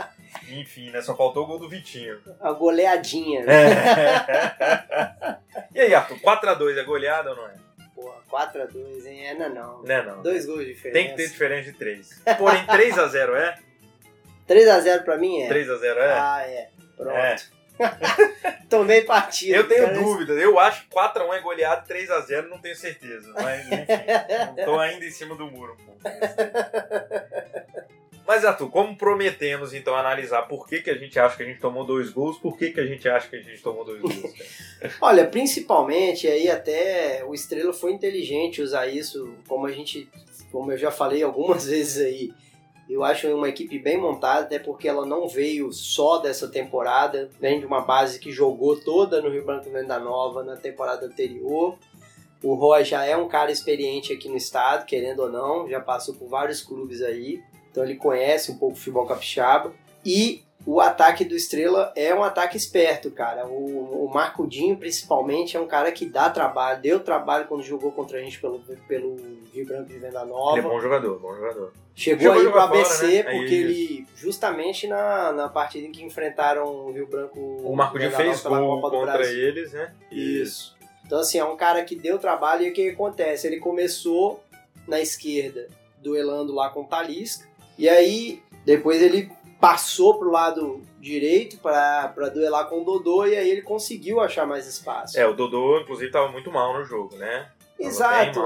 Enfim, 0.49 0.91
né? 0.91 1.03
Só 1.03 1.17
faltou 1.17 1.45
o 1.45 1.47
gol 1.47 1.59
do 1.59 1.69
Vitinho. 1.69 2.21
A 2.41 2.53
goleadinha, 2.53 3.45
né? 3.45 3.73
É. 3.73 5.37
e 5.75 5.81
aí, 5.81 5.95
Arthur, 5.95 6.19
4x2 6.19 6.79
é 6.79 6.85
goleada 6.85 7.31
ou 7.31 7.37
não 7.37 7.49
é? 7.49 7.55
Porra, 7.95 8.17
4x2, 8.31 9.07
hein? 9.07 9.27
É, 9.27 9.35
não, 9.35 9.49
não. 9.49 9.83
Né, 9.83 10.03
não. 10.03 10.23
Dois 10.23 10.47
gols 10.47 10.61
de 10.61 10.75
diferença. 10.75 10.99
Tem 10.99 11.11
que 11.11 11.17
ter 11.17 11.29
diferença 11.29 11.71
de 11.71 11.79
3. 11.79 12.23
Porém, 12.39 12.67
3x0 12.67 13.35
é? 13.35 13.59
3x0 14.49 15.05
pra 15.05 15.17
mim 15.17 15.43
é. 15.43 15.49
3x0 15.49 15.97
é? 15.97 16.13
Ah, 16.13 16.43
é. 16.47 16.69
Pronto. 16.97 17.17
É. 17.17 17.37
Tomei 18.69 19.03
partido. 19.03 19.55
Eu 19.55 19.69
tenho 19.69 19.87
Cara, 19.87 19.99
dúvidas. 19.99 20.39
Eu 20.41 20.59
acho 20.59 20.83
que 20.83 20.95
4x1 20.95 21.35
é 21.35 21.41
goleado, 21.41 21.89
3x0 21.89 22.49
não 22.49 22.59
tenho 22.59 22.77
certeza. 22.77 23.33
Mas, 23.35 23.67
enfim, 23.67 23.85
tô 24.65 24.79
ainda 24.79 25.05
em 25.05 25.11
cima 25.11 25.35
do 25.35 25.51
muro 25.51 25.75
um 25.75 25.85
pouco. 25.85 26.01
Mas, 26.03 26.21
Arthur, 28.29 28.71
como 28.71 28.97
prometemos, 28.97 29.75
então, 29.75 29.95
analisar 29.95 30.43
por 30.43 30.67
que, 30.67 30.81
que 30.81 30.91
a 30.91 30.97
gente 30.97 31.19
acha 31.19 31.37
que 31.37 31.43
a 31.43 31.47
gente 31.47 31.61
tomou 31.61 31.85
dois 31.85 32.11
gols, 32.11 32.39
por 32.39 32.57
que, 32.57 32.71
que 32.71 32.81
a 32.81 32.87
gente 32.87 33.09
acha 33.09 33.29
que 33.29 33.37
a 33.37 33.43
gente 33.43 33.61
tomou 33.63 33.85
dois 33.85 34.01
gols? 34.01 34.35
Olha, 35.01 35.27
principalmente 35.27 36.29
aí 36.29 36.49
até 36.49 37.25
o 37.27 37.35
Estrela 37.35 37.73
foi 37.73 37.93
inteligente 37.93 38.63
usar 38.63 38.87
isso, 38.87 39.35
como 39.49 39.67
a 39.67 39.73
gente, 39.73 40.09
como 40.51 40.71
eu 40.73 40.79
já 40.79 40.91
falei 40.91 41.23
algumas 41.23 41.67
vezes 41.69 42.05
aí. 42.05 42.33
Eu 42.89 43.03
acho 43.03 43.29
uma 43.35 43.49
equipe 43.49 43.79
bem 43.79 43.97
montada, 43.97 44.43
até 44.43 44.59
porque 44.59 44.87
ela 44.87 45.07
não 45.07 45.27
veio 45.27 45.73
só 45.73 46.19
dessa 46.19 46.49
temporada, 46.49 47.31
vem 47.41 47.59
de 47.59 47.67
uma 47.67 47.81
base 47.81 48.19
que 48.19 48.31
jogou 48.31 48.77
toda 48.77 49.23
no 49.23 49.31
Rio 49.31 49.45
Branco 49.45 49.71
Venda 49.71 49.99
Nova 49.99 50.43
na 50.43 50.57
temporada 50.57 51.07
anterior. 51.07 51.79
O 52.43 52.55
Roy 52.55 52.85
já 52.85 53.05
é 53.05 53.17
um 53.17 53.29
cara 53.29 53.53
experiente 53.53 54.13
aqui 54.13 54.29
no 54.29 54.37
estado, 54.37 54.85
querendo 54.85 55.21
ou 55.21 55.31
não, 55.31 55.69
já 55.69 55.81
passou 55.81 56.15
por 56.15 56.29
vários 56.29 56.61
clubes 56.61 57.01
aí, 57.01 57.41
então 57.73 57.83
ele 57.83 57.97
conhece 57.97 58.53
um 58.53 58.59
pouco 58.59 58.75
o 58.75 58.79
futebol 58.79 59.07
capixaba. 59.07 59.73
E 60.05 60.45
o 60.65 60.81
ataque 60.81 61.25
do 61.25 61.35
Estrela 61.35 61.93
é 61.97 62.15
um 62.15 62.23
ataque 62.23 62.57
esperto, 62.57 63.11
cara. 63.11 63.47
O, 63.47 64.05
o 64.05 64.13
Marcudinho, 64.13 64.77
principalmente, 64.77 65.57
é 65.57 65.61
um 65.61 65.67
cara 65.67 65.91
que 65.91 66.07
dá 66.07 66.31
trabalho, 66.31 66.81
deu 66.81 67.01
trabalho 67.01 67.47
quando 67.47 67.63
jogou 67.63 67.91
contra 67.91 68.19
a 68.19 68.21
gente 68.21 68.41
pelo, 68.41 68.61
pelo 68.87 69.17
Rio 69.53 69.67
Branco 69.67 69.89
de 69.89 69.99
Venda 69.99 70.25
Nova. 70.25 70.59
Ele 70.59 70.67
é 70.67 70.71
bom 70.71 70.79
jogador, 70.79 71.19
bom 71.19 71.35
jogador. 71.35 71.73
Chegou 71.95 72.33
aí 72.33 72.41
pro 72.41 72.51
jogar 72.51 72.69
fora, 72.69 72.81
ABC, 72.81 73.07
né? 73.07 73.19
É 73.19 73.23
porque 73.23 73.55
ele, 73.55 74.07
justamente 74.15 74.87
na, 74.87 75.33
na 75.33 75.49
partida 75.49 75.87
em 75.87 75.93
que 75.93 76.05
enfrentaram 76.05 76.65
o 76.65 76.93
Rio 76.93 77.07
Branco. 77.07 77.41
O 77.41 77.75
Marcudinho 77.75 78.13
fez 78.13 78.43
gol 78.43 78.81
Copa 78.81 78.91
do 78.91 78.97
contra 78.99 79.19
Brasil. 79.19 79.49
eles, 79.49 79.73
né? 79.73 79.93
Isso. 80.11 80.77
Então, 81.05 81.19
assim, 81.19 81.39
é 81.39 81.45
um 81.45 81.57
cara 81.57 81.83
que 81.85 81.97
deu 81.97 82.19
trabalho 82.19 82.67
e 82.67 82.71
o 82.71 82.73
que 82.73 82.89
acontece? 82.91 83.47
Ele 83.47 83.59
começou 83.59 84.43
na 84.87 85.01
esquerda, 85.01 85.69
duelando 86.01 86.55
lá 86.55 86.71
com 86.71 86.83
o 86.83 86.87
Talisca, 86.87 87.47
e 87.79 87.89
aí 87.89 88.43
depois 88.65 89.03
ele 89.03 89.31
passou 89.61 90.19
pro 90.19 90.31
lado 90.31 90.83
direito 91.01 91.57
para 91.59 92.29
duelar 92.33 92.69
com 92.69 92.83
o 92.83 92.85
Dodô, 92.85 93.27
e 93.27 93.37
aí 93.37 93.49
ele 93.49 93.63
conseguiu 93.63 94.21
achar 94.21 94.47
mais 94.47 94.67
espaço. 94.67 95.19
É, 95.19 95.27
o 95.27 95.35
Dodô, 95.35 95.81
inclusive, 95.81 96.11
tava 96.11 96.31
muito 96.31 96.51
mal 96.51 96.77
no 96.77 96.85
jogo, 96.85 97.17
né? 97.17 97.49
Exato. 97.79 98.41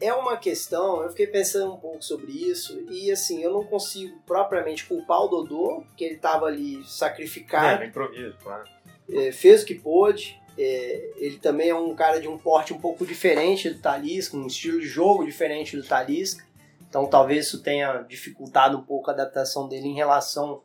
É 0.00 0.12
uma 0.12 0.36
questão, 0.36 1.02
eu 1.02 1.10
fiquei 1.10 1.26
pensando 1.26 1.72
um 1.72 1.76
pouco 1.76 2.02
sobre 2.02 2.32
isso, 2.32 2.82
e 2.90 3.10
assim, 3.10 3.42
eu 3.42 3.52
não 3.52 3.64
consigo 3.64 4.18
propriamente 4.26 4.86
culpar 4.86 5.22
o 5.22 5.28
Dodô, 5.28 5.82
porque 5.86 6.04
ele 6.04 6.16
tava 6.16 6.46
ali 6.46 6.80
É, 6.80 6.84
sacrificado, 6.84 7.80
no 7.80 7.86
improviso, 7.86 8.36
claro. 8.42 8.64
é, 9.10 9.32
fez 9.32 9.62
o 9.62 9.66
que 9.66 9.74
pôde. 9.74 10.40
É, 10.58 11.10
ele 11.16 11.38
também 11.38 11.70
é 11.70 11.74
um 11.74 11.94
cara 11.94 12.20
de 12.20 12.28
um 12.28 12.36
porte 12.36 12.72
um 12.72 12.78
pouco 12.78 13.06
diferente 13.06 13.70
do 13.70 13.80
Talisca, 13.80 14.36
um 14.36 14.46
estilo 14.46 14.80
de 14.80 14.86
jogo 14.86 15.24
diferente 15.24 15.76
do 15.76 15.82
Talisca. 15.82 16.44
Então 16.90 17.06
talvez 17.06 17.46
isso 17.46 17.62
tenha 17.62 18.02
dificultado 18.02 18.76
um 18.76 18.82
pouco 18.82 19.10
a 19.10 19.14
adaptação 19.14 19.68
dele 19.68 19.86
em 19.86 19.94
relação 19.94 20.60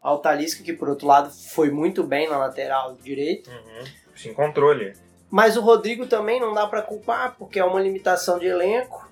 ao 0.00 0.18
Talisca, 0.18 0.64
que 0.64 0.72
por 0.72 0.88
outro 0.88 1.06
lado 1.06 1.30
foi 1.30 1.70
muito 1.70 2.02
bem 2.02 2.28
na 2.28 2.38
lateral 2.38 2.96
direito. 2.96 3.50
Uhum. 3.50 3.84
Se 4.16 4.30
encontrou 4.30 4.70
ali. 4.70 4.94
Mas 5.30 5.58
o 5.58 5.60
Rodrigo 5.60 6.06
também 6.06 6.40
não 6.40 6.54
dá 6.54 6.66
para 6.66 6.80
culpar, 6.80 7.36
porque 7.38 7.60
é 7.60 7.64
uma 7.64 7.80
limitação 7.80 8.38
de 8.38 8.46
elenco. 8.46 9.06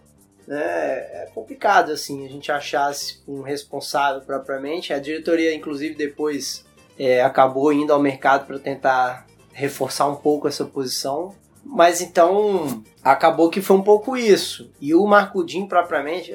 Né? 0.47 0.59
É 0.59 1.31
complicado 1.35 1.93
assim 1.93 2.25
a 2.25 2.29
gente 2.29 2.51
achasse 2.51 3.23
um 3.29 3.43
responsável 3.43 4.23
propriamente. 4.23 4.95
A 4.95 4.99
diretoria, 4.99 5.55
inclusive, 5.55 5.95
depois 5.95 6.65
é, 6.99 7.23
acabou 7.23 7.71
indo 7.73 7.93
ao 7.93 8.01
mercado 8.01 8.47
para 8.47 8.59
tentar 8.59 9.27
reforçar 9.53 10.07
um 10.07 10.17
pouco 10.17 10.49
essa 10.49 10.65
posição. 10.65 11.35
Mas 11.69 12.01
então 12.01 12.83
acabou 13.03 13.51
que 13.51 13.61
foi 13.61 13.77
um 13.77 13.83
pouco 13.83 14.17
isso. 14.17 14.71
E 14.81 14.95
o 14.95 15.05
Marcudinho 15.07 15.69
propriamente. 15.69 16.33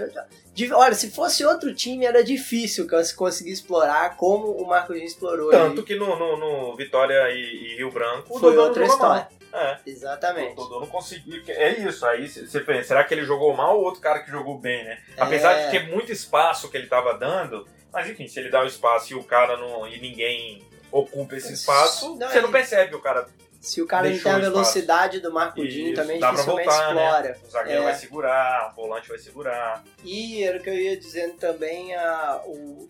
Olha, 0.73 0.93
se 0.93 1.09
fosse 1.09 1.45
outro 1.45 1.73
time 1.73 2.05
era 2.05 2.23
difícil 2.23 2.85
que 2.85 2.93
eu 2.93 3.01
conseguir 3.15 3.51
explorar 3.51 4.17
como 4.17 4.51
o 4.51 4.67
Marcudinho 4.67 5.05
explorou. 5.05 5.49
Tanto 5.49 5.77
ele. 5.79 5.83
que 5.83 5.95
no, 5.95 6.15
no, 6.17 6.37
no 6.37 6.75
Vitória 6.75 7.31
e, 7.31 7.39
e 7.73 7.77
Rio 7.77 7.89
Branco, 7.91 8.37
Foi 8.37 8.57
outra 8.57 8.85
história. 8.85 9.27
É. 9.53 9.77
Exatamente. 9.85 10.53
O 10.53 10.55
Dodô 10.55 10.79
não 10.81 10.87
conseguiu. 10.87 11.41
É 11.47 11.71
isso. 11.79 12.05
Aí 12.05 12.27
você 12.27 12.59
pensa, 12.59 12.89
será 12.89 13.03
que 13.03 13.13
ele 13.13 13.25
jogou 13.25 13.53
mal 13.55 13.77
ou 13.77 13.85
outro 13.85 14.01
cara 14.01 14.19
que 14.19 14.29
jogou 14.31 14.57
bem, 14.57 14.83
né? 14.83 14.99
Apesar 15.17 15.53
É. 15.53 15.65
de 15.65 15.71
ter 15.71 15.87
muito 15.89 16.11
espaço 16.11 16.69
que 16.69 16.77
ele 16.77 16.87
tava 16.87 17.13
dando, 17.17 17.65
mas 17.91 18.09
enfim, 18.09 18.27
se 18.27 18.39
ele 18.39 18.49
dá 18.49 18.61
o 18.61 18.67
espaço 18.67 19.11
e 19.13 19.15
o 19.15 19.23
cara 19.23 19.57
não. 19.57 19.87
e 19.87 19.99
ninguém 19.99 20.61
ocupa 20.91 21.35
esse 21.35 21.53
espaço, 21.53 22.17
Não, 22.17 22.29
você 22.29 22.41
não 22.41 22.51
percebe 22.51 22.89
que 22.91 22.95
o 22.97 23.01
cara 23.01 23.25
Se 23.61 23.81
o 23.81 23.85
cara 23.87 24.09
não 24.09 24.09
tem 24.09 24.17
a 24.31 24.35
espaço. 24.37 24.51
velocidade 24.51 25.19
do 25.19 25.31
Marcudinho, 25.31 25.93
Isso, 25.93 26.01
também 26.01 26.19
dá 26.19 26.31
dificilmente 26.31 26.67
voltar, 26.67 26.95
né? 26.95 27.01
explora. 27.05 27.37
O 27.47 27.49
zagueiro 27.51 27.81
É. 27.81 27.83
vai 27.83 27.95
segurar, 27.95 28.71
o 28.71 28.75
volante 28.75 29.07
vai 29.07 29.19
segurar. 29.19 29.83
E 30.03 30.43
era 30.43 30.57
o 30.57 30.61
que 30.61 30.69
eu 30.69 30.73
ia 30.73 30.97
dizendo 30.97 31.35
também, 31.35 31.95
a, 31.95 32.41
o, 32.45 32.89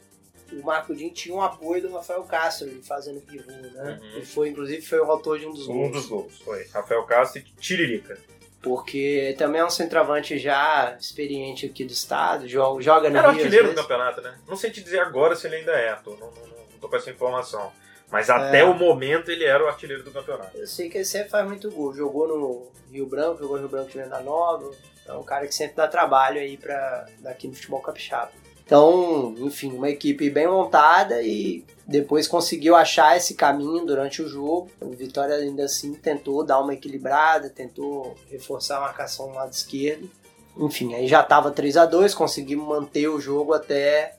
o 0.53 0.63
Marcudinho 0.63 1.11
tinha 1.13 1.35
um 1.35 1.41
apoio 1.41 1.81
do 1.81 1.93
Rafael 1.93 2.23
Castro 2.23 2.69
fazendo 2.83 3.19
pivô, 3.19 3.51
né? 3.51 3.99
Uhum. 4.01 4.07
Ele 4.15 4.25
foi, 4.25 4.47
inclusive, 4.49 4.81
foi 4.81 4.99
o 4.99 5.11
autor 5.11 5.37
de 5.39 5.45
um 5.45 5.51
dos 5.51 5.67
Um 5.67 5.73
gols. 5.73 5.91
dos 5.91 6.05
gols 6.07 6.39
foi 6.39 6.65
Rafael 6.73 7.03
Castro 7.03 7.39
e 7.41 7.43
Tiririca. 7.59 8.17
Porque 8.61 9.35
também 9.37 9.59
é 9.59 9.65
um 9.65 9.69
centroavante 9.71 10.37
já 10.37 10.95
experiente 10.99 11.65
aqui 11.65 11.83
do 11.83 11.91
estado, 11.91 12.47
joga, 12.47 12.81
joga 12.81 13.09
no 13.09 13.17
Era 13.17 13.27
o 13.29 13.31
Rio. 13.31 13.41
artilheiro 13.43 13.69
do 13.69 13.75
campeonato, 13.75 14.21
né? 14.21 14.37
Não 14.47 14.55
sei 14.55 14.69
te 14.69 14.81
dizer 14.83 14.99
agora 14.99 15.35
se 15.35 15.47
ele 15.47 15.55
ainda 15.57 15.71
é, 15.71 15.95
tô, 15.95 16.11
não, 16.11 16.31
não, 16.31 16.47
não 16.71 16.79
tô 16.79 16.87
com 16.87 16.95
essa 16.95 17.09
informação. 17.09 17.71
Mas 18.11 18.29
até 18.29 18.59
É. 18.59 18.63
o 18.65 18.73
momento 18.73 19.31
ele 19.31 19.45
era 19.45 19.63
o 19.63 19.67
artilheiro 19.67 20.03
do 20.03 20.11
campeonato. 20.11 20.57
Eu 20.57 20.67
sei 20.67 20.89
que 20.89 20.97
ele 20.97 21.05
sempre 21.05 21.29
faz 21.29 21.47
muito 21.47 21.71
gol. 21.71 21.93
Jogou 21.93 22.27
no 22.27 22.67
Rio 22.91 23.05
Branco, 23.05 23.39
jogou 23.39 23.55
no 23.55 23.61
Rio 23.63 23.69
Branco 23.69 23.89
de 23.89 23.97
Venda 23.97 24.19
Nova. 24.19 24.69
É 25.07 25.13
um 25.13 25.23
cara 25.23 25.47
que 25.47 25.55
sempre 25.55 25.75
dá 25.77 25.87
trabalho 25.87 26.39
aí 26.39 26.57
pra, 26.57 27.05
daqui 27.19 27.47
no 27.47 27.53
futebol 27.55 27.79
capixaba. 27.81 28.31
Então, 28.65 29.33
enfim, 29.39 29.73
uma 29.73 29.89
equipe 29.89 30.29
bem 30.29 30.47
montada 30.47 31.21
e 31.21 31.65
depois 31.85 32.27
conseguiu 32.27 32.75
achar 32.75 33.17
esse 33.17 33.33
caminho 33.33 33.85
durante 33.85 34.21
o 34.21 34.27
jogo. 34.27 34.69
O 34.79 34.91
Vitória 34.91 35.35
ainda 35.35 35.65
assim 35.65 35.93
tentou 35.93 36.43
dar 36.43 36.59
uma 36.59 36.73
equilibrada, 36.73 37.49
tentou 37.49 38.15
reforçar 38.29 38.77
a 38.77 38.81
marcação 38.81 39.27
no 39.27 39.35
lado 39.35 39.51
esquerdo. 39.51 40.09
Enfim, 40.57 40.93
aí 40.95 41.07
já 41.07 41.21
estava 41.21 41.51
3 41.51 41.75
a 41.77 41.85
2 41.85 42.13
conseguimos 42.13 42.67
manter 42.67 43.07
o 43.09 43.19
jogo 43.19 43.53
até 43.53 44.15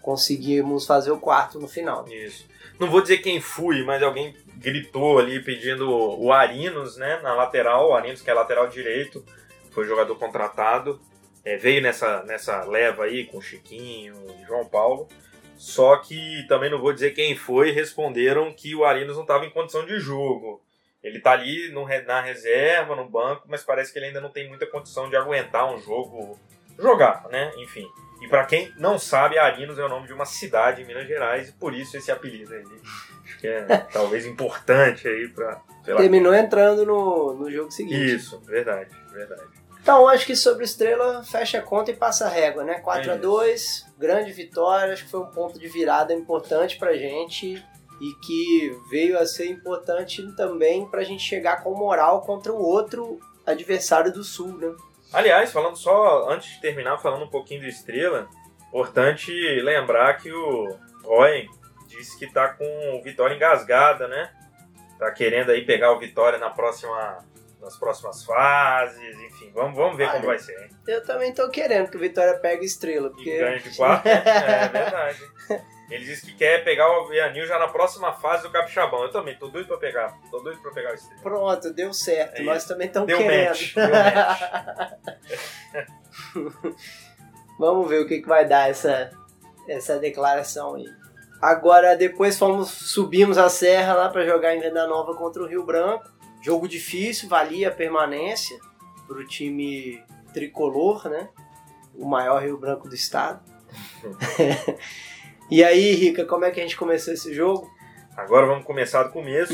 conseguirmos 0.00 0.84
fazer 0.86 1.10
o 1.12 1.18
quarto 1.18 1.60
no 1.60 1.68
final. 1.68 2.06
Isso. 2.08 2.44
Não 2.78 2.90
vou 2.90 3.00
dizer 3.00 3.18
quem 3.18 3.40
fui, 3.40 3.82
mas 3.84 4.02
alguém 4.02 4.34
gritou 4.56 5.18
ali 5.18 5.42
pedindo 5.42 5.90
o 5.90 6.32
Arinos, 6.32 6.96
né? 6.96 7.20
Na 7.22 7.34
lateral, 7.34 7.90
o 7.90 7.94
Arinos 7.94 8.22
que 8.22 8.30
é 8.30 8.34
lateral 8.34 8.68
direito, 8.68 9.24
foi 9.70 9.86
jogador 9.86 10.16
contratado. 10.16 11.00
É, 11.44 11.56
veio 11.56 11.82
nessa, 11.82 12.22
nessa 12.22 12.64
leva 12.64 13.04
aí 13.04 13.26
com 13.26 13.40
Chiquinho 13.40 14.14
João 14.46 14.64
Paulo. 14.68 15.08
Só 15.56 15.96
que 15.96 16.44
também 16.48 16.70
não 16.70 16.80
vou 16.80 16.92
dizer 16.92 17.12
quem 17.12 17.36
foi, 17.36 17.70
responderam 17.70 18.52
que 18.52 18.74
o 18.74 18.84
Arinos 18.84 19.14
não 19.14 19.22
estava 19.22 19.44
em 19.44 19.50
condição 19.50 19.86
de 19.86 19.98
jogo. 19.98 20.60
Ele 21.02 21.20
tá 21.20 21.32
ali 21.32 21.68
no 21.70 21.86
na 22.06 22.20
reserva, 22.20 22.94
no 22.94 23.08
banco, 23.08 23.46
mas 23.48 23.62
parece 23.64 23.92
que 23.92 23.98
ele 23.98 24.06
ainda 24.06 24.20
não 24.20 24.30
tem 24.30 24.48
muita 24.48 24.66
condição 24.66 25.08
de 25.08 25.16
aguentar 25.16 25.72
um 25.72 25.80
jogo. 25.80 26.38
Jogar, 26.78 27.26
né? 27.30 27.52
Enfim. 27.58 27.86
E 28.20 28.28
pra 28.28 28.44
quem 28.44 28.72
não 28.78 28.98
sabe, 28.98 29.38
Arinos 29.38 29.78
é 29.78 29.84
o 29.84 29.88
nome 29.88 30.06
de 30.06 30.12
uma 30.12 30.24
cidade 30.24 30.82
em 30.82 30.84
Minas 30.84 31.08
Gerais 31.08 31.48
e 31.48 31.52
por 31.52 31.74
isso 31.74 31.96
esse 31.96 32.10
apelido 32.10 32.54
aí. 32.54 32.64
Acho 33.24 33.38
que 33.38 33.48
é 33.48 33.64
talvez 33.92 34.24
importante 34.24 35.08
aí 35.08 35.32
lá. 35.36 35.60
Terminou 35.84 36.32
entrando 36.32 36.86
no, 36.86 37.34
no 37.34 37.50
jogo 37.50 37.72
seguinte. 37.72 38.14
Isso, 38.14 38.38
verdade, 38.40 38.90
verdade. 39.12 39.42
Então, 39.82 40.06
acho 40.06 40.24
que 40.24 40.36
sobre 40.36 40.64
Estrela, 40.64 41.24
fecha 41.24 41.58
a 41.58 41.62
conta 41.62 41.90
e 41.90 41.96
passa 41.96 42.26
a 42.26 42.28
régua, 42.28 42.62
né? 42.62 42.74
4 42.74 43.10
É 43.10 43.14
a 43.14 43.16
2 43.16 43.86
grande 43.98 44.32
vitória, 44.32 44.92
acho 44.92 45.04
que 45.04 45.10
foi 45.10 45.20
um 45.20 45.30
ponto 45.30 45.58
de 45.58 45.66
virada 45.66 46.14
importante 46.14 46.78
pra 46.78 46.96
gente 46.96 47.64
e 48.00 48.14
que 48.24 48.76
veio 48.90 49.18
a 49.18 49.26
ser 49.26 49.46
importante 49.46 50.24
também 50.36 50.86
pra 50.88 51.02
gente 51.02 51.22
chegar 51.22 51.62
com 51.62 51.74
moral 51.74 52.22
contra 52.22 52.52
o 52.52 52.62
outro 52.62 53.18
adversário 53.44 54.12
do 54.12 54.22
Sul, 54.22 54.56
né? 54.56 54.72
Aliás, 55.12 55.52
falando 55.52 55.76
só, 55.76 56.28
antes 56.30 56.54
de 56.54 56.60
terminar, 56.60 56.98
falando 56.98 57.24
um 57.24 57.30
pouquinho 57.30 57.60
do 57.60 57.66
Estrela, 57.66 58.28
importante 58.68 59.30
lembrar 59.60 60.16
que 60.16 60.32
o 60.32 60.76
Roy 61.04 61.46
disse 61.86 62.18
que 62.18 62.32
tá 62.32 62.48
com 62.48 62.98
o 62.98 63.02
Vitória 63.02 63.34
engasgada, 63.34 64.08
né? 64.08 64.30
Tá 64.98 65.10
querendo 65.10 65.50
aí 65.50 65.64
pegar 65.66 65.92
o 65.92 65.98
Vitória 65.98 66.38
na 66.38 66.48
próxima, 66.48 67.18
nas 67.60 67.76
próximas 67.76 68.24
fases, 68.24 69.18
enfim, 69.20 69.52
vamos, 69.54 69.76
vamos 69.76 69.96
ver 69.96 70.04
Olha, 70.04 70.12
como 70.14 70.26
vai 70.26 70.38
ser, 70.38 70.58
hein? 70.62 70.70
Eu 70.86 71.04
também 71.04 71.34
tô 71.34 71.48
querendo 71.50 71.90
que 71.90 71.96
o 71.96 72.00
Vitória 72.00 72.38
pegue 72.38 72.64
Estrela, 72.64 73.08
E 73.08 73.10
porque 73.10 73.38
ganha 73.38 73.58
de 73.58 73.76
quatro, 73.76 74.08
né? 74.08 74.22
é 74.24 74.68
verdade. 74.68 75.22
Ele 75.92 76.04
disse 76.06 76.24
que 76.24 76.32
quer 76.34 76.64
pegar 76.64 76.90
o 76.90 77.04
Avianil 77.04 77.46
já 77.46 77.58
na 77.58 77.68
próxima 77.68 78.14
fase 78.14 78.44
do 78.44 78.50
Capixabão. 78.50 79.02
Eu 79.02 79.10
também, 79.10 79.36
tô 79.36 79.48
doido 79.48 79.66
pra 79.66 79.76
pegar. 79.76 80.16
Tô 80.30 80.40
doido 80.40 80.60
pra 80.62 80.72
pegar 80.72 80.92
o 80.92 80.94
Estrela. 80.94 81.20
pronto, 81.22 81.70
deu 81.72 81.92
certo. 81.92 82.40
É 82.40 82.42
Nós 82.42 82.64
também 82.64 82.86
estamos 82.86 83.12
querendo. 83.12 83.48
match, 83.48 83.74
deu 83.74 83.90
match. 83.92 84.92
Vamos 87.58 87.88
ver 87.88 88.00
o 88.00 88.08
que, 88.08 88.22
que 88.22 88.28
vai 88.28 88.46
dar 88.46 88.70
essa, 88.70 89.10
essa 89.68 89.98
declaração 89.98 90.76
aí. 90.76 90.86
Agora, 91.40 91.96
depois 91.96 92.38
fomos, 92.38 92.70
subimos 92.70 93.36
a 93.36 93.50
serra 93.50 93.94
lá 93.94 94.08
para 94.08 94.24
jogar 94.24 94.54
em 94.54 94.60
Venda 94.60 94.86
Nova 94.86 95.14
contra 95.14 95.42
o 95.42 95.46
Rio 95.46 95.64
Branco. 95.64 96.10
Jogo 96.40 96.66
difícil, 96.66 97.28
valia 97.28 97.68
a 97.68 97.72
permanência 97.72 98.58
para 99.06 99.18
o 99.18 99.26
time 99.26 100.02
tricolor, 100.32 101.06
né? 101.08 101.28
O 101.94 102.06
maior 102.06 102.42
Rio 102.42 102.56
Branco 102.56 102.88
do 102.88 102.94
estado. 102.94 103.42
e 105.54 105.62
aí, 105.62 105.92
Rica, 105.92 106.24
como 106.24 106.46
é 106.46 106.50
que 106.50 106.58
a 106.58 106.62
gente 106.62 106.78
começou 106.78 107.12
esse 107.12 107.34
jogo? 107.34 107.70
Agora 108.16 108.46
vamos 108.46 108.64
começar 108.64 109.02
do 109.02 109.12
começo. 109.12 109.52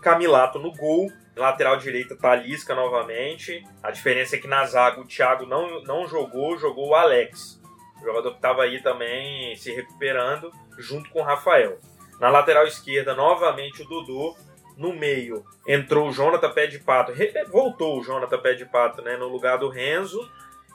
Camilato 0.00 0.56
no 0.60 0.70
gol. 0.70 1.10
Lateral 1.34 1.76
direita, 1.78 2.16
Talisca 2.16 2.76
novamente. 2.76 3.64
A 3.82 3.90
diferença 3.90 4.36
é 4.36 4.38
que 4.38 4.46
na 4.46 4.64
zaga 4.64 5.00
o 5.00 5.04
Thiago 5.04 5.44
não, 5.44 5.82
não 5.82 6.06
jogou, 6.06 6.56
jogou 6.56 6.90
o 6.90 6.94
Alex. 6.94 7.60
O 8.00 8.04
jogador 8.04 8.30
que 8.30 8.36
estava 8.36 8.62
aí 8.62 8.80
também 8.84 9.56
se 9.56 9.72
recuperando, 9.72 10.52
junto 10.78 11.10
com 11.10 11.18
o 11.18 11.24
Rafael. 11.24 11.76
Na 12.20 12.30
lateral 12.30 12.64
esquerda, 12.64 13.12
novamente 13.12 13.82
o 13.82 13.84
Dudu. 13.84 14.36
No 14.76 14.92
meio, 14.92 15.44
entrou 15.66 16.08
o 16.08 16.12
Jonathan 16.12 16.52
Pé 16.52 16.68
de 16.68 16.78
Pato. 16.78 17.12
Voltou 17.50 17.98
o 17.98 18.04
Jonathan 18.04 18.38
Pé 18.38 18.54
de 18.54 18.64
Pato 18.64 19.02
né, 19.02 19.16
no 19.16 19.26
lugar 19.26 19.58
do 19.58 19.68
Renzo. 19.68 20.20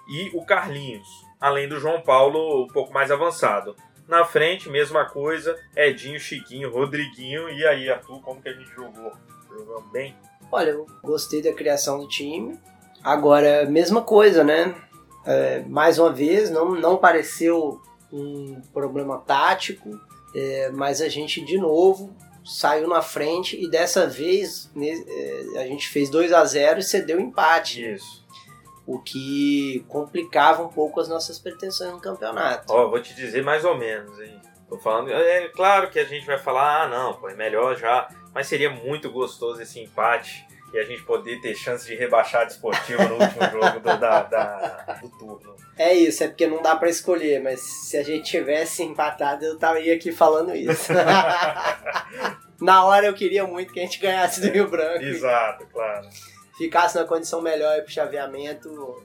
E 0.09 0.29
o 0.33 0.45
Carlinhos. 0.45 1.07
Além 1.39 1.69
do 1.69 1.79
João 1.79 2.01
Paulo 2.01 2.65
um 2.65 2.67
pouco 2.67 2.93
mais 2.93 3.11
avançado. 3.11 3.73
Na 4.07 4.23
frente, 4.23 4.69
mesma 4.69 5.05
coisa, 5.05 5.57
Edinho, 5.75 6.19
Chiquinho, 6.19 6.71
Rodriguinho. 6.71 7.49
E 7.49 7.65
aí, 7.65 7.89
Arthur, 7.89 8.21
como 8.21 8.41
que 8.41 8.49
a 8.49 8.53
gente 8.53 8.69
jogou? 8.73 9.11
Jogamos 9.49 9.91
bem? 9.91 10.15
Olha, 10.51 10.71
eu 10.71 10.85
gostei 11.03 11.41
da 11.41 11.53
criação 11.53 11.99
do 11.99 12.07
time. 12.07 12.57
Agora, 13.03 13.65
mesma 13.65 14.01
coisa, 14.01 14.43
né? 14.43 14.73
É, 15.25 15.61
mais 15.67 15.99
uma 15.99 16.11
vez, 16.11 16.49
não, 16.49 16.71
não 16.71 16.97
pareceu 16.97 17.81
um 18.11 18.61
problema 18.73 19.17
tático, 19.17 19.99
é, 20.33 20.69
mas 20.71 21.01
a 21.01 21.09
gente 21.09 21.43
de 21.43 21.57
novo 21.57 22.15
saiu 22.45 22.87
na 22.87 23.01
frente 23.01 23.61
e 23.61 23.69
dessa 23.69 24.07
vez 24.07 24.71
né, 24.73 24.89
a 25.57 25.67
gente 25.67 25.89
fez 25.89 26.09
2 26.09 26.31
a 26.31 26.45
0 26.45 26.79
e 26.79 26.83
cedeu 26.83 27.19
empate. 27.19 27.83
Isso. 27.93 28.25
O 28.87 28.99
que 28.99 29.85
complicava 29.87 30.63
um 30.63 30.69
pouco 30.69 30.99
as 30.99 31.09
nossas 31.09 31.37
pretensões 31.37 31.91
no 31.91 31.99
campeonato. 31.99 32.73
Ó, 32.73 32.89
vou 32.89 33.01
te 33.01 33.13
dizer 33.13 33.43
mais 33.43 33.65
ou 33.65 33.77
menos, 33.77 34.17
hein? 34.19 34.41
Tô 34.69 34.77
falando, 34.79 35.11
é 35.11 35.49
claro 35.49 35.89
que 35.89 35.99
a 35.99 36.05
gente 36.05 36.25
vai 36.25 36.37
falar, 36.37 36.83
ah, 36.83 36.87
não, 36.87 37.13
pô, 37.13 37.29
é 37.29 37.35
melhor 37.35 37.77
já, 37.77 38.09
mas 38.33 38.47
seria 38.47 38.69
muito 38.69 39.09
gostoso 39.11 39.61
esse 39.61 39.79
empate 39.79 40.45
e 40.73 40.79
a 40.79 40.83
gente 40.83 41.03
poder 41.03 41.39
ter 41.39 41.55
chance 41.55 41.85
de 41.85 41.95
rebaixar 41.95 42.41
a 42.41 42.45
desportiva 42.45 43.03
no 43.05 43.15
último 43.15 43.43
jogo 43.51 43.79
do, 43.79 43.97
da, 43.97 44.23
da, 44.23 44.99
do 45.01 45.09
turno. 45.17 45.55
É 45.77 45.93
isso, 45.93 46.23
é 46.23 46.27
porque 46.27 46.47
não 46.47 46.61
dá 46.61 46.75
para 46.75 46.89
escolher, 46.89 47.41
mas 47.41 47.61
se 47.61 47.97
a 47.97 48.03
gente 48.03 48.29
tivesse 48.29 48.83
empatado, 48.83 49.45
eu 49.45 49.53
estaria 49.53 49.93
aqui 49.93 50.11
falando 50.11 50.55
isso. 50.55 50.91
Na 52.59 52.83
hora 52.83 53.05
eu 53.05 53.13
queria 53.13 53.45
muito 53.45 53.71
que 53.71 53.79
a 53.79 53.83
gente 53.83 53.99
ganhasse 53.99 54.41
do 54.41 54.51
Rio 54.51 54.67
Branco. 54.67 55.03
Exato, 55.03 55.65
claro. 55.71 56.07
Ficasse 56.57 56.97
na 56.97 57.05
condição 57.05 57.41
melhor 57.41 57.81
pro 57.81 57.91
chaveamento, 57.91 59.03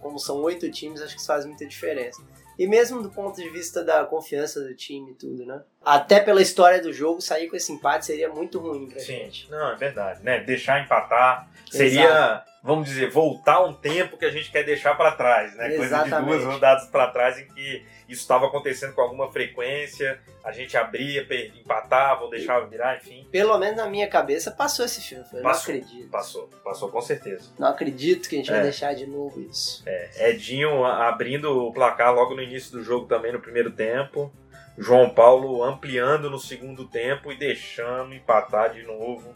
como 0.00 0.18
são 0.18 0.36
oito 0.42 0.70
times, 0.70 1.02
acho 1.02 1.14
que 1.14 1.20
isso 1.20 1.26
faz 1.26 1.44
muita 1.44 1.66
diferença. 1.66 2.22
E 2.58 2.66
mesmo 2.66 3.02
do 3.02 3.10
ponto 3.10 3.36
de 3.36 3.48
vista 3.50 3.82
da 3.82 4.04
confiança 4.04 4.60
do 4.60 4.74
time 4.74 5.10
e 5.10 5.14
tudo, 5.14 5.44
né? 5.44 5.60
Até 5.84 6.20
pela 6.20 6.40
história 6.40 6.80
do 6.80 6.92
jogo, 6.92 7.20
sair 7.20 7.48
com 7.48 7.56
esse 7.56 7.72
empate 7.72 8.06
seria 8.06 8.28
muito 8.28 8.58
ruim 8.60 8.88
pra 8.88 9.00
Sim, 9.00 9.06
gente. 9.06 9.50
não, 9.50 9.72
é 9.72 9.74
verdade, 9.74 10.22
né? 10.22 10.40
Deixar 10.40 10.80
empatar 10.80 11.48
seria, 11.70 12.04
Exato. 12.04 12.50
Vamos 12.64 12.88
dizer, 12.88 13.10
voltar 13.10 13.62
um 13.62 13.74
tempo 13.74 14.16
que 14.16 14.24
a 14.24 14.30
gente 14.30 14.50
quer 14.50 14.64
deixar 14.64 14.96
para 14.96 15.12
trás, 15.12 15.54
né? 15.54 15.68
Coisa 15.76 15.78
de 15.78 15.84
Exatamente. 16.06 16.28
duas 16.30 16.44
rodadas 16.44 16.86
para 16.88 17.06
trás 17.08 17.38
em 17.38 17.46
que 17.46 17.84
isso 18.08 18.22
estava 18.22 18.46
acontecendo 18.46 18.94
com 18.94 19.02
alguma 19.02 19.30
frequência, 19.30 20.18
a 20.42 20.50
gente 20.50 20.74
abria, 20.76 21.26
empatava 21.60 22.24
ou 22.24 22.30
deixava 22.30 22.66
virar, 22.66 22.96
enfim. 22.96 23.28
Pelo 23.30 23.56
menos 23.58 23.76
na 23.76 23.86
minha 23.86 24.08
cabeça 24.08 24.50
passou 24.50 24.84
esse 24.86 25.00
filme. 25.02 25.24
Eu 25.32 25.42
Passou. 25.42 25.74
não 25.74 25.80
acredito. 25.80 26.10
Passou, 26.10 26.50
passou 26.64 26.88
com 26.88 27.00
certeza. 27.02 27.50
Não 27.58 27.68
acredito 27.68 28.28
que 28.28 28.36
a 28.36 28.38
gente 28.38 28.50
vai 28.50 28.60
É. 28.60 28.62
deixar 28.64 28.94
de 28.94 29.06
novo 29.06 29.40
isso. 29.40 29.84
Edinho 30.18 30.84
a- 30.84 31.06
abrindo 31.08 31.66
o 31.66 31.72
placar 31.72 32.14
logo 32.14 32.34
no 32.34 32.42
início 32.42 32.72
do 32.72 32.82
jogo 32.82 33.06
também 33.06 33.30
no 33.32 33.40
primeiro 33.40 33.70
tempo. 33.70 34.32
João 34.78 35.08
Paulo 35.10 35.62
ampliando 35.62 36.28
no 36.30 36.38
segundo 36.38 36.86
tempo 36.88 37.30
e 37.30 37.36
deixando 37.36 38.14
empatar 38.14 38.72
de 38.72 38.82
novo. 38.82 39.34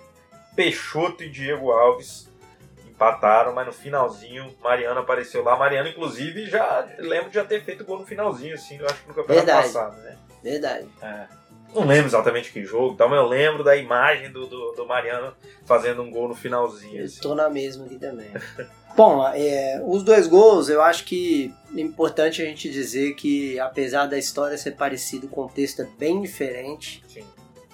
Peixoto 0.57 1.23
e 1.23 1.29
Diego 1.31 1.71
Alves 1.71 2.28
empataram, 2.99 3.55
mas 3.55 3.65
no 3.65 3.73
finalzinho 3.73 4.53
Mariano 4.61 5.01
apareceu 5.01 5.45
lá. 5.45 5.57
Mariano, 5.57 5.89
inclusive, 5.89 6.47
já 6.47 6.85
lembro 6.99 7.29
de 7.29 7.37
já 7.37 7.45
ter 7.45 7.63
feito 7.63 7.85
gol 7.85 8.01
no 8.01 8.07
finalzinho, 8.07 8.57
assim, 8.57 8.77
eu 8.77 8.87
acho 8.87 9.03
que 9.03 9.09
no 9.09 9.15
campeonato 9.15 9.47
Verdade. 9.47 9.73
passado, 9.73 9.97
né? 10.03 10.17
Verdade. 10.43 10.89
Não 11.75 11.87
lembro 11.87 12.07
exatamente 12.07 12.51
que 12.51 12.65
jogo, 12.65 12.97
tal, 12.97 13.09
mas 13.09 13.19
eu 13.19 13.27
lembro 13.27 13.63
da 13.63 13.77
imagem 13.77 14.33
do, 14.33 14.47
do, 14.47 14.73
do 14.73 14.87
Mariano 14.87 15.33
fazendo 15.65 16.03
um 16.03 16.11
gol 16.11 16.29
no 16.29 16.35
finalzinho. 16.35 17.01
Eu 17.01 17.05
assim. 17.05 17.21
tô 17.21 17.35
na 17.35 17.49
mesma 17.49 17.85
aqui 17.85 17.99
também. 17.99 18.31
Bom, 18.97 19.25
é, 19.33 19.81
os 19.85 20.03
dois 20.03 20.27
gols, 20.27 20.69
eu 20.69 20.83
acho 20.83 21.05
que 21.05 21.55
é 21.77 21.81
importante 21.81 22.43
a 22.43 22.45
gente 22.45 22.69
dizer 22.69 23.15
que, 23.15 23.61
apesar 23.61 24.07
da 24.07 24.19
história 24.19 24.57
ser 24.59 24.73
parecida, 24.73 25.27
o 25.27 25.29
contexto 25.29 25.83
é 25.83 25.89
bem 25.99 26.21
diferente, 26.21 27.05
Sim. 27.07 27.25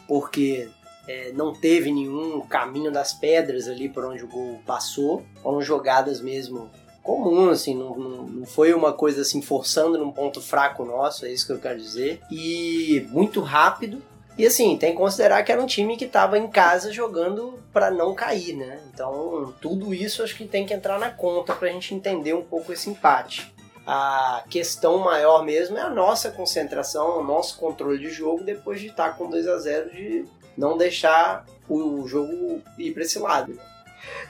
porque 0.07 0.69
é, 1.07 1.33
não 1.33 1.53
teve 1.53 1.93
nenhum 1.93 2.41
caminho 2.41 2.91
das 2.91 3.13
pedras 3.13 3.69
ali 3.69 3.89
por 3.89 4.05
onde 4.05 4.25
o 4.25 4.29
gol 4.29 4.61
passou. 4.67 5.25
Foram 5.43 5.61
jogadas 5.61 6.21
mesmo 6.21 6.71
comuns, 7.03 7.61
assim, 7.61 7.75
não, 7.75 7.95
não, 7.97 8.23
não 8.23 8.47
foi 8.47 8.73
uma 8.73 8.93
coisa 8.93 9.21
assim 9.21 9.43
forçando 9.43 9.99
num 9.99 10.11
ponto 10.11 10.41
fraco 10.41 10.85
nosso, 10.85 11.27
é 11.27 11.31
isso 11.31 11.47
que 11.47 11.53
eu 11.53 11.59
quero 11.59 11.79
dizer. 11.79 12.21
E 12.31 13.07
muito 13.11 13.41
rápido. 13.41 14.03
E 14.37 14.45
assim, 14.47 14.77
tem 14.77 14.93
que 14.93 14.97
considerar 14.97 15.45
que 15.45 15.53
era 15.53 15.63
um 15.63 15.67
time 15.67 15.97
que 15.97 16.07
estava 16.07 16.37
em 16.39 16.49
casa 16.49 16.93
jogando 16.93 17.61
para 17.73 17.91
não 17.91 18.15
cair, 18.15 18.57
né? 18.57 18.81
Então, 18.93 19.55
tudo 19.61 19.95
isso 19.95 20.25
acho 20.25 20.37
que 20.37 20.45
tem 20.45 20.67
que 20.67 20.75
entrar 20.75 20.99
na 20.99 21.11
conta 21.11 21.55
pra 21.55 21.69
gente 21.69 21.95
entender 21.95 22.35
um 22.35 22.43
pouco 22.43 22.73
esse 22.73 22.91
empate. 22.91 23.55
A 23.87 24.43
questão 24.49 24.99
maior 24.99 25.45
mesmo 25.45 25.77
é 25.77 25.83
a 25.83 25.91
nossa 25.91 26.31
concentração, 26.31 27.21
o 27.21 27.23
nosso 27.23 27.59
controle 27.59 27.99
de 27.99 28.09
jogo 28.09 28.43
depois 28.43 28.81
de 28.81 28.89
estar 28.89 29.17
com 29.17 29.29
2 29.29 29.47
a 29.47 29.59
0 29.59 29.91
de 29.91 30.25
não 30.57 30.77
deixar 30.77 31.45
o 31.69 32.07
jogo 32.07 32.63
ir 32.79 32.93
para 32.93 33.03
esse 33.03 33.19
lado. 33.19 33.59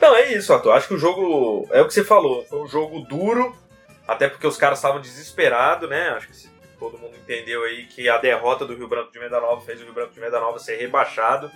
Não, 0.01 0.15
é 0.15 0.33
isso, 0.33 0.53
Arthur. 0.53 0.73
Acho 0.73 0.89
que 0.89 0.95
o 0.95 0.99
jogo. 0.99 1.69
É 1.73 1.81
o 1.81 1.87
que 1.87 1.95
você 1.95 2.05
falou. 2.05 2.45
Foi 2.45 2.61
um 2.63 2.67
jogo 2.69 3.01
duro, 3.01 3.55
até 4.07 4.29
porque 4.29 4.47
os 4.47 4.57
caras 4.57 4.79
estavam 4.79 5.01
desesperados, 5.01 5.89
né? 5.89 6.11
Acho 6.11 6.29
que 6.29 6.49
todo 6.79 6.97
mundo 6.99 7.17
entendeu 7.17 7.63
aí 7.65 7.87
que 7.87 8.09
a 8.09 8.19
derrota 8.19 8.65
do 8.65 8.75
Rio 8.77 8.87
Branco 8.89 9.11
de 9.13 9.19
Meda 9.19 9.41
Nova 9.41 9.61
fez 9.63 9.81
o 9.81 9.85
Rio 9.85 9.93
Branco 9.95 10.13
de 10.15 10.21
Meda 10.21 10.39
Nova 10.39 10.59
ser 10.59 10.77
rebaixado. 10.77 11.51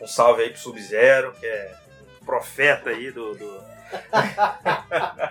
Um 0.00 0.06
salve 0.06 0.42
aí 0.42 0.50
pro 0.50 0.58
Sub-Zero, 0.60 1.32
que 1.38 1.44
é 1.46 1.74
um 2.22 2.24
profeta 2.24 2.90
aí 2.90 3.10
do. 3.10 3.34
do- 3.34 3.60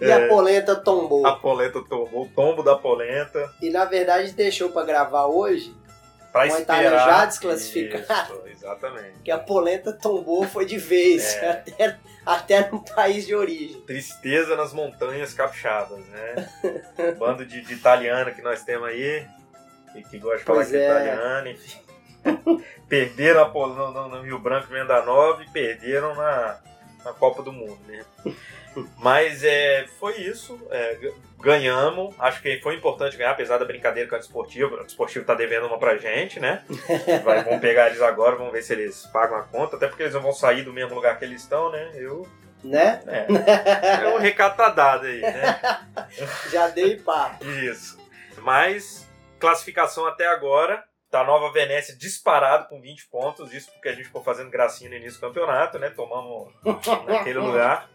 E 0.00 0.10
a 0.12 0.28
polenta 0.28 0.76
tombou. 0.76 1.26
A 1.26 1.32
polenta 1.36 1.82
tomou 1.82 2.24
o 2.24 2.28
tombo 2.28 2.62
da 2.62 2.76
polenta 2.76 3.50
E 3.60 3.70
na 3.70 3.84
verdade 3.84 4.32
deixou 4.32 4.70
para 4.70 4.84
gravar 4.86 5.26
hoje, 5.26 5.74
pra 6.36 6.48
Com 6.48 6.54
a 6.54 6.58
esperar. 6.60 6.82
Itália 6.82 6.98
já 6.98 7.24
desclassificada. 7.26 8.32
Isso, 8.34 8.42
exatamente. 8.48 9.18
que 9.24 9.30
a 9.30 9.38
polenta 9.38 9.92
tombou 9.92 10.44
foi 10.44 10.64
de 10.66 10.78
vez, 10.78 11.34
É. 11.36 11.50
até, 11.50 11.96
até 12.24 12.70
no 12.70 12.80
país 12.84 13.26
de 13.26 13.34
origem. 13.34 13.80
Tristeza 13.82 14.54
nas 14.56 14.72
montanhas 14.72 15.32
capixabas, 15.34 16.04
né? 16.06 16.48
Bando 17.18 17.44
de, 17.44 17.60
de 17.62 17.74
italiano 17.74 18.34
que 18.34 18.42
nós 18.42 18.62
temos 18.64 18.88
aí, 18.88 19.26
e 19.94 20.02
que 20.02 20.18
gosta 20.18 20.38
de 20.38 20.44
falar 20.44 20.58
Pois 20.58 20.68
que 20.70 20.76
é 20.76 20.80
é. 20.80 20.90
italiano, 20.90 21.48
enfim. 21.48 21.80
perderam 22.88 23.42
a 23.44 23.48
no, 23.48 23.90
no- 23.92 24.08
no 24.08 24.22
Rio 24.22 24.38
Branco 24.38 24.66
Venda 24.68 25.00
Nova 25.02 25.42
e 25.42 25.50
perderam 25.50 26.14
na, 26.14 26.58
na 27.04 27.12
Copa 27.12 27.42
do 27.42 27.52
Mundo, 27.52 27.78
né? 27.86 28.04
Mas 28.98 29.42
é, 29.44 29.86
foi 29.98 30.16
isso, 30.20 30.58
é, 30.70 30.98
ganhamos, 31.40 32.14
acho 32.18 32.42
que 32.42 32.60
foi 32.60 32.74
importante 32.74 33.16
ganhar, 33.16 33.30
apesar 33.32 33.58
da 33.58 33.64
brincadeira 33.64 34.08
com 34.08 34.16
a 34.16 34.18
Desportiva, 34.18 34.80
a 34.80 34.84
Desportiva 34.84 35.24
tá 35.24 35.34
devendo 35.34 35.66
uma 35.66 35.78
pra 35.78 35.96
gente, 35.96 36.40
né? 36.40 36.62
Vai, 37.24 37.44
vamos 37.44 37.60
pegar 37.60 37.88
eles 37.88 38.02
agora, 38.02 38.36
vamos 38.36 38.52
ver 38.52 38.62
se 38.62 38.72
eles 38.72 39.06
pagam 39.12 39.36
a 39.38 39.42
conta, 39.42 39.76
até 39.76 39.86
porque 39.86 40.02
eles 40.02 40.14
não 40.14 40.22
vão 40.22 40.32
sair 40.32 40.62
do 40.62 40.72
mesmo 40.72 40.94
lugar 40.94 41.18
que 41.18 41.24
eles 41.24 41.42
estão, 41.42 41.70
né? 41.70 41.90
Eu, 41.94 42.26
Né? 42.64 43.00
é, 43.06 43.26
é 44.04 44.08
um 44.14 44.18
recado 44.18 44.56
tá 44.56 44.70
dado 44.70 45.06
aí, 45.06 45.20
né? 45.20 45.60
Já 46.50 46.68
dei 46.68 46.96
papo. 46.96 47.44
Isso. 47.44 47.98
Mas, 48.38 49.06
classificação 49.38 50.06
até 50.06 50.26
agora, 50.26 50.84
tá 51.10 51.24
Nova 51.24 51.52
Venécia 51.52 51.96
disparado 51.96 52.68
com 52.68 52.80
20 52.80 53.08
pontos, 53.08 53.52
isso 53.52 53.70
porque 53.72 53.88
a 53.88 53.92
gente 53.92 54.06
ficou 54.06 54.22
fazendo 54.22 54.50
gracinha 54.50 54.90
no 54.90 54.96
início 54.96 55.20
do 55.20 55.26
campeonato, 55.26 55.78
né? 55.78 55.90
Tomamos 55.90 56.52
naquele 57.06 57.38
lugar. 57.38 57.88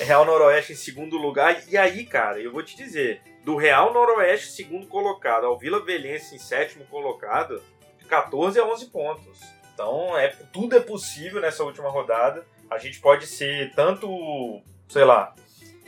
Real 0.00 0.24
Noroeste 0.24 0.72
em 0.72 0.76
segundo 0.76 1.16
lugar. 1.16 1.62
E 1.68 1.76
aí, 1.76 2.04
cara, 2.04 2.40
eu 2.40 2.52
vou 2.52 2.62
te 2.62 2.76
dizer, 2.76 3.22
do 3.44 3.56
Real 3.56 3.92
Noroeste 3.92 4.52
segundo 4.52 4.86
colocado 4.86 5.46
ao 5.46 5.58
Vila 5.58 5.84
Velhense 5.84 6.34
em 6.34 6.38
sétimo 6.38 6.84
colocado, 6.86 7.62
de 7.98 8.04
14 8.06 8.58
a 8.58 8.64
11 8.64 8.86
pontos. 8.86 9.40
Então, 9.72 10.16
é, 10.16 10.28
tudo 10.52 10.76
é 10.76 10.80
possível 10.80 11.40
nessa 11.40 11.64
última 11.64 11.90
rodada. 11.90 12.46
A 12.70 12.78
gente 12.78 13.00
pode 13.00 13.26
ser 13.26 13.74
tanto, 13.74 14.62
sei 14.88 15.04
lá, 15.04 15.34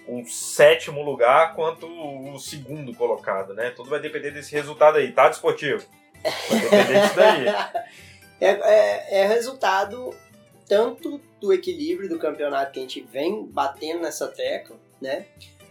o 0.09 0.25
sétimo 0.27 1.03
lugar 1.03 1.55
quanto 1.55 1.87
o 1.87 2.39
segundo 2.39 2.95
colocado, 2.95 3.55
né? 3.55 3.71
Tudo 3.71 3.91
vai 3.91 4.01
depender 4.01 4.31
desse 4.31 4.53
resultado 4.53 4.99
aí, 4.99 5.13
tá, 5.13 5.29
Desportivo? 5.29 5.85
Vai 6.49 6.61
depender 6.61 7.01
disso 7.01 7.17
daí. 7.17 7.47
É, 8.39 8.49
é, 8.51 9.21
é 9.23 9.27
resultado 9.27 10.15
tanto 10.69 11.19
do 11.41 11.55
equilíbrio 11.55 12.07
do 12.07 12.19
campeonato 12.19 12.73
que 12.73 12.79
a 12.79 12.83
gente 12.83 13.01
vem 13.01 13.47
batendo 13.47 14.03
nessa 14.03 14.29
tecla, 14.29 14.77
né? 15.01 15.25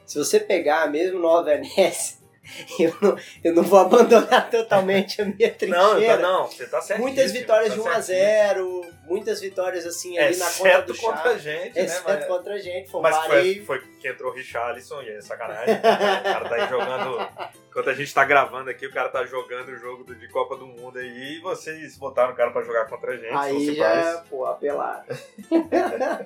Se 0.03 0.17
você 0.17 0.39
pegar 0.39 0.89
mesmo 0.89 1.19
Nova 1.19 1.43
Venécia, 1.43 2.17
eu 2.79 2.95
não, 3.01 3.17
eu 3.43 3.53
não 3.53 3.63
vou 3.63 3.79
abandonar 3.79 4.49
totalmente 4.51 5.21
a 5.21 5.25
minha 5.25 5.49
Não, 5.49 5.55
trincheira. 5.57 6.17
tá, 6.17 6.21
não, 6.21 6.45
você 6.47 6.65
tá 6.67 6.81
certo. 6.81 6.99
muitas 7.01 7.31
vitórias 7.31 7.73
de 7.73 7.79
1 7.79 7.87
a 7.87 7.99
0 7.99 8.81
muitas 9.05 9.41
vitórias 9.41 9.85
assim 9.85 10.17
ali 10.17 10.35
na 10.37 10.45
conta 10.49 10.81
do 10.81 10.93
Exceto 10.93 11.05
contra 11.05 11.29
a 11.29 11.33
chá. 11.33 11.37
gente, 11.39 11.75
né? 11.75 11.85
Exceto 11.85 12.03
Mas, 12.05 12.25
contra 12.25 12.53
a 12.53 12.57
gente, 12.59 12.89
foi 12.89 12.99
um 12.99 13.03
mas 13.03 13.17
foi, 13.25 13.55
foi 13.65 13.79
que 13.99 14.07
entrou 14.07 14.31
o 14.31 14.35
Richarlison 14.35 15.01
e 15.01 15.09
é 15.09 15.21
sacanagem. 15.21 15.75
o 15.75 15.81
cara 15.81 16.49
tá 16.49 16.55
aí 16.55 16.69
jogando. 16.69 17.29
Enquanto 17.69 17.89
a 17.89 17.93
gente 17.93 18.13
tá 18.13 18.23
gravando 18.23 18.69
aqui, 18.69 18.85
o 18.87 18.91
cara 18.91 19.09
tá 19.09 19.25
jogando 19.25 19.69
o 19.69 19.77
jogo 19.77 20.15
de 20.15 20.27
Copa 20.29 20.55
do 20.55 20.65
Mundo 20.67 20.97
aí 20.99 21.37
e 21.37 21.39
vocês 21.41 21.97
botaram 21.97 22.33
o 22.33 22.35
cara 22.35 22.51
pra 22.51 22.61
jogar 22.63 22.85
contra 22.87 23.13
a 23.13 23.17
gente. 23.17 23.33
Aí 23.35 23.75
já, 23.75 24.23
pô, 24.29 24.45
apelar. 24.45 25.05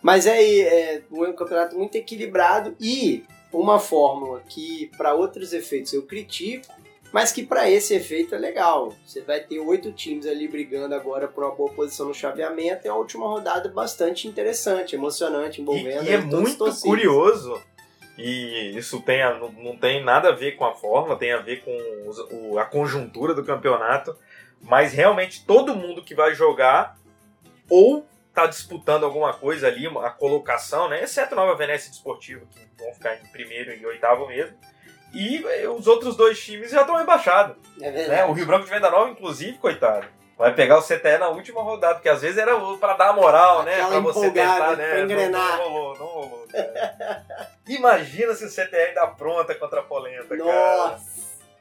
Mas 0.00 0.26
é, 0.26 0.42
é 0.96 1.02
um 1.10 1.32
campeonato 1.32 1.76
muito 1.76 1.94
equilibrado 1.96 2.74
e 2.80 3.24
uma 3.60 3.78
fórmula 3.78 4.40
que, 4.48 4.90
para 4.96 5.14
outros 5.14 5.52
efeitos, 5.52 5.92
eu 5.92 6.02
critico 6.02 6.72
mas 7.12 7.30
que 7.30 7.44
para 7.44 7.70
esse 7.70 7.94
efeito 7.94 8.34
é 8.34 8.38
legal. 8.38 8.94
Você 9.04 9.20
vai 9.20 9.40
ter 9.40 9.58
oito 9.58 9.92
times 9.92 10.26
ali 10.26 10.48
brigando 10.48 10.94
agora 10.94 11.28
por 11.28 11.44
uma 11.44 11.54
boa 11.54 11.70
posição 11.70 12.08
no 12.08 12.14
chaveamento. 12.14 12.88
É 12.88 12.90
uma 12.90 12.98
última 12.98 13.26
rodada 13.26 13.68
bastante 13.68 14.26
interessante, 14.26 14.96
emocionante, 14.96 15.60
envolvendo. 15.60 16.06
E, 16.06 16.08
e 16.08 16.12
é 16.14 16.18
muito 16.18 16.64
curioso. 16.80 17.60
E 18.16 18.72
isso 18.76 19.00
tem, 19.02 19.22
não, 19.38 19.52
não 19.52 19.76
tem 19.76 20.02
nada 20.02 20.30
a 20.30 20.32
ver 20.32 20.52
com 20.52 20.64
a 20.64 20.74
forma, 20.74 21.16
tem 21.16 21.32
a 21.32 21.38
ver 21.38 21.62
com 21.62 22.08
os, 22.08 22.18
o, 22.30 22.58
a 22.58 22.64
conjuntura 22.64 23.34
do 23.34 23.44
campeonato. 23.44 24.16
Mas 24.62 24.94
realmente 24.94 25.44
todo 25.44 25.76
mundo 25.76 26.02
que 26.02 26.14
vai 26.14 26.34
jogar 26.34 26.96
ou 27.68 28.06
tá 28.34 28.46
disputando 28.46 29.04
alguma 29.04 29.32
coisa 29.32 29.68
ali, 29.68 29.86
a 29.86 30.10
colocação, 30.10 30.88
né? 30.88 31.02
Exceto 31.02 31.34
Nova 31.34 31.54
Venécia 31.54 31.90
Desportivo, 31.90 32.46
que 32.46 32.60
vão 32.82 32.92
ficar 32.94 33.14
em 33.14 33.26
primeiro 33.26 33.72
e 33.72 33.84
oitavo 33.84 34.26
mesmo. 34.26 34.56
E 35.12 35.44
os 35.66 35.86
outros 35.86 36.16
dois 36.16 36.42
times 36.42 36.70
já 36.70 36.80
estão 36.80 36.96
rebaixados. 36.96 37.56
É. 37.80 37.90
Né? 37.90 38.24
O 38.24 38.32
Rio 38.32 38.46
Branco 38.46 38.64
de 38.64 38.70
Venda 38.70 38.90
Nova, 38.90 39.10
inclusive, 39.10 39.58
coitado. 39.58 40.06
Vai 40.38 40.54
pegar 40.54 40.78
o 40.78 40.82
CTE 40.82 41.18
na 41.20 41.28
última 41.28 41.62
rodada, 41.62 41.94
porque 41.96 42.08
às 42.08 42.22
vezes 42.22 42.38
era 42.38 42.58
para 42.80 42.94
dar 42.94 43.12
moral, 43.12 43.62
né? 43.62 43.76
Pra 43.86 44.00
você 44.00 44.30
tentar, 44.30 44.76
né? 44.76 44.88
Pra 44.88 45.00
engrenar. 45.00 45.58
Não, 45.58 45.64
não 45.64 45.70
rolou, 45.70 45.98
não 45.98 46.06
rolou. 46.06 46.48
Imagina 47.68 48.34
se 48.34 48.46
o 48.46 48.48
CTE 48.50 48.76
ainda 48.76 49.06
pronta 49.08 49.54
contra 49.54 49.80
a 49.80 49.84
Polenta, 49.84 50.34
Nossa. 50.34 50.50
cara. 50.50 51.00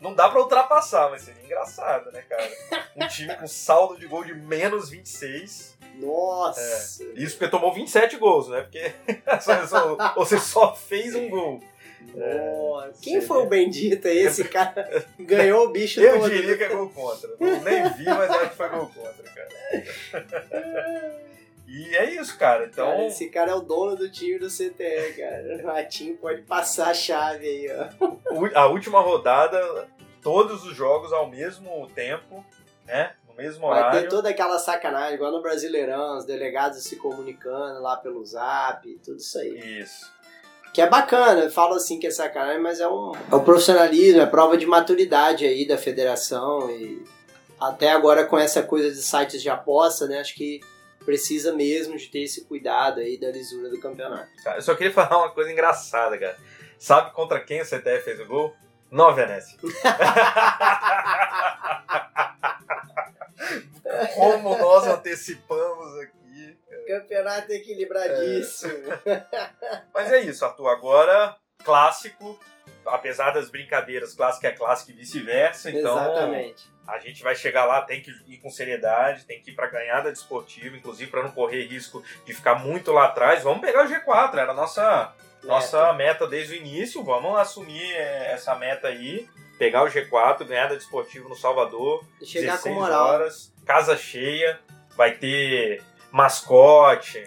Não 0.01 0.13
dá 0.15 0.27
pra 0.29 0.41
ultrapassar, 0.41 1.09
mas 1.11 1.21
seria 1.21 1.43
engraçado, 1.43 2.11
né, 2.11 2.23
cara? 2.27 2.49
Um 2.95 3.07
time 3.07 3.35
com 3.35 3.47
saldo 3.47 3.97
de 3.99 4.07
gol 4.07 4.23
de 4.25 4.33
menos 4.33 4.89
26. 4.89 5.77
Nossa! 5.95 6.59
É. 7.03 7.05
Isso 7.21 7.37
porque 7.37 7.51
tomou 7.51 7.71
27 7.73 8.17
gols, 8.17 8.47
né? 8.49 8.61
Porque 8.61 8.91
você 10.15 10.39
só 10.39 10.75
fez 10.75 11.13
um 11.13 11.29
gol. 11.29 11.61
Nossa. 12.15 12.99
Quem 12.99 13.21
foi 13.21 13.43
o 13.43 13.45
bendito 13.45 14.07
aí? 14.07 14.17
Esse 14.19 14.43
cara 14.45 15.05
ganhou 15.19 15.67
o 15.67 15.69
bicho 15.69 16.01
Eu 16.01 16.19
todo. 16.19 16.31
diria 16.31 16.57
que 16.57 16.63
é 16.63 16.69
gol 16.69 16.89
contra. 16.89 17.29
Não, 17.39 17.61
nem 17.61 17.83
vi, 17.93 18.05
mas 18.05 18.29
acho 18.31 18.49
que 18.49 18.55
foi 18.55 18.69
gol 18.69 18.91
contra, 18.93 19.23
cara. 19.23 21.21
E 21.71 21.95
é 21.95 22.15
isso, 22.15 22.37
cara. 22.37 22.65
Então. 22.65 22.85
Cara, 22.85 23.05
esse 23.07 23.29
cara 23.29 23.51
é 23.51 23.55
o 23.55 23.61
dono 23.61 23.95
do 23.95 24.11
time 24.11 24.37
do 24.37 24.49
CTE, 24.49 25.13
cara. 25.17 25.61
O 25.63 25.67
Ratinho 25.67 26.17
pode 26.17 26.41
passar 26.41 26.89
a 26.89 26.93
chave 26.93 27.47
aí, 27.47 27.69
ó. 27.71 28.49
A 28.53 28.67
última 28.67 28.99
rodada, 28.99 29.87
todos 30.21 30.65
os 30.65 30.75
jogos 30.75 31.13
ao 31.13 31.29
mesmo 31.29 31.89
tempo, 31.95 32.43
né? 32.85 33.13
No 33.25 33.33
mesmo 33.35 33.69
Vai 33.69 33.79
horário. 33.79 34.01
ter 34.01 34.09
toda 34.09 34.27
aquela 34.27 34.59
sacanagem, 34.59 35.15
igual 35.15 35.31
no 35.31 35.41
Brasileirão, 35.41 36.17
os 36.17 36.25
delegados 36.25 36.83
se 36.83 36.97
comunicando 36.97 37.81
lá 37.81 37.95
pelo 37.95 38.25
zap, 38.25 38.85
tudo 39.01 39.17
isso 39.17 39.39
aí. 39.39 39.79
Isso. 39.79 40.11
Que 40.73 40.81
é 40.81 40.87
bacana, 40.87 41.41
eu 41.43 41.51
falo 41.51 41.75
assim 41.75 41.99
que 41.99 42.07
é 42.07 42.11
sacanagem, 42.11 42.61
mas 42.61 42.81
é 42.81 42.87
um, 42.87 43.13
é 43.31 43.35
um 43.35 43.43
profissionalismo, 43.43 44.19
é 44.19 44.25
prova 44.25 44.57
de 44.57 44.65
maturidade 44.65 45.45
aí 45.45 45.65
da 45.65 45.77
federação 45.77 46.69
e 46.69 47.01
até 47.59 47.91
agora 47.91 48.25
com 48.25 48.37
essa 48.37 48.61
coisa 48.61 48.89
de 48.89 49.01
sites 49.01 49.41
de 49.41 49.49
aposta, 49.49 50.07
né? 50.07 50.19
Acho 50.19 50.35
que 50.35 50.59
precisa 51.05 51.53
mesmo 51.53 51.97
de 51.97 52.07
ter 52.07 52.23
esse 52.23 52.45
cuidado 52.45 52.99
aí 52.99 53.17
da 53.19 53.31
lisura 53.31 53.69
do 53.69 53.79
campeonato. 53.79 54.29
Cara, 54.43 54.57
eu 54.57 54.61
só 54.61 54.75
queria 54.75 54.93
falar 54.93 55.17
uma 55.17 55.31
coisa 55.31 55.51
engraçada, 55.51 56.17
cara. 56.17 56.37
Sabe 56.77 57.11
contra 57.13 57.39
quem 57.39 57.61
o 57.61 57.65
CTF 57.65 58.03
fez 58.03 58.19
o 58.19 58.25
gol? 58.25 58.55
Nova 58.89 59.13
Venécia. 59.13 59.57
Como 64.15 64.57
nós 64.57 64.87
antecipamos 64.87 65.99
aqui. 65.99 66.57
Campeonato 66.87 67.51
equilibradíssimo. 67.53 68.73
Mas 69.93 70.11
é 70.11 70.21
isso, 70.21 70.43
Arthur. 70.43 70.67
Agora, 70.67 71.37
clássico. 71.63 72.37
Apesar 72.91 73.31
das 73.31 73.49
brincadeiras, 73.49 74.13
clássico 74.13 74.45
é 74.45 74.51
clássico 74.51 74.91
e 74.91 74.93
vice-versa. 74.93 75.69
Então, 75.69 75.97
Exatamente. 75.97 76.69
a 76.87 76.99
gente 76.99 77.23
vai 77.23 77.35
chegar 77.35 77.65
lá, 77.65 77.81
tem 77.81 78.01
que 78.01 78.11
ir 78.27 78.37
com 78.37 78.49
seriedade, 78.49 79.25
tem 79.25 79.41
que 79.41 79.51
ir 79.51 79.55
para 79.55 79.67
ganhar 79.67 80.01
da 80.01 80.09
desportiva, 80.09 80.75
inclusive 80.75 81.09
para 81.09 81.23
não 81.23 81.31
correr 81.31 81.65
risco 81.65 82.03
de 82.25 82.33
ficar 82.33 82.55
muito 82.55 82.91
lá 82.91 83.05
atrás. 83.05 83.43
Vamos 83.43 83.61
pegar 83.61 83.85
o 83.85 83.89
G4, 83.89 84.37
era 84.37 84.51
a 84.51 84.55
nossa, 84.55 85.13
nossa 85.43 85.93
meta 85.93 86.27
desde 86.27 86.53
o 86.53 86.57
início. 86.57 87.03
Vamos 87.03 87.39
assumir 87.39 87.91
é, 87.93 88.33
essa 88.33 88.55
meta 88.55 88.89
aí, 88.89 89.27
pegar 89.57 89.83
o 89.83 89.87
G4, 89.87 90.45
ganhar 90.45 90.67
da 90.67 90.75
desportiva 90.75 91.29
no 91.29 91.35
Salvador. 91.35 92.03
E 92.21 92.25
chegar 92.25 92.53
16 92.57 92.75
com 92.75 92.81
moral. 92.81 93.07
horas, 93.07 93.53
casa 93.65 93.95
cheia, 93.95 94.59
vai 94.97 95.11
ter 95.11 95.81
mascote, 96.11 97.23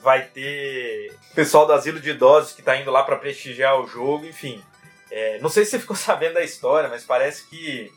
vai 0.00 0.22
ter 0.22 1.12
pessoal 1.34 1.66
do 1.66 1.72
asilo 1.72 1.98
de 1.98 2.10
idosos 2.10 2.52
que 2.52 2.62
tá 2.62 2.76
indo 2.76 2.90
lá 2.90 3.02
para 3.02 3.16
prestigiar 3.16 3.80
o 3.80 3.86
jogo, 3.86 4.26
enfim. 4.26 4.62
É, 5.10 5.38
não 5.40 5.48
sei 5.48 5.64
se 5.64 5.72
você 5.72 5.78
ficou 5.78 5.94
sabendo 5.96 6.34
da 6.34 6.42
história, 6.42 6.88
mas 6.88 7.04
parece 7.04 7.48
que 7.48 7.92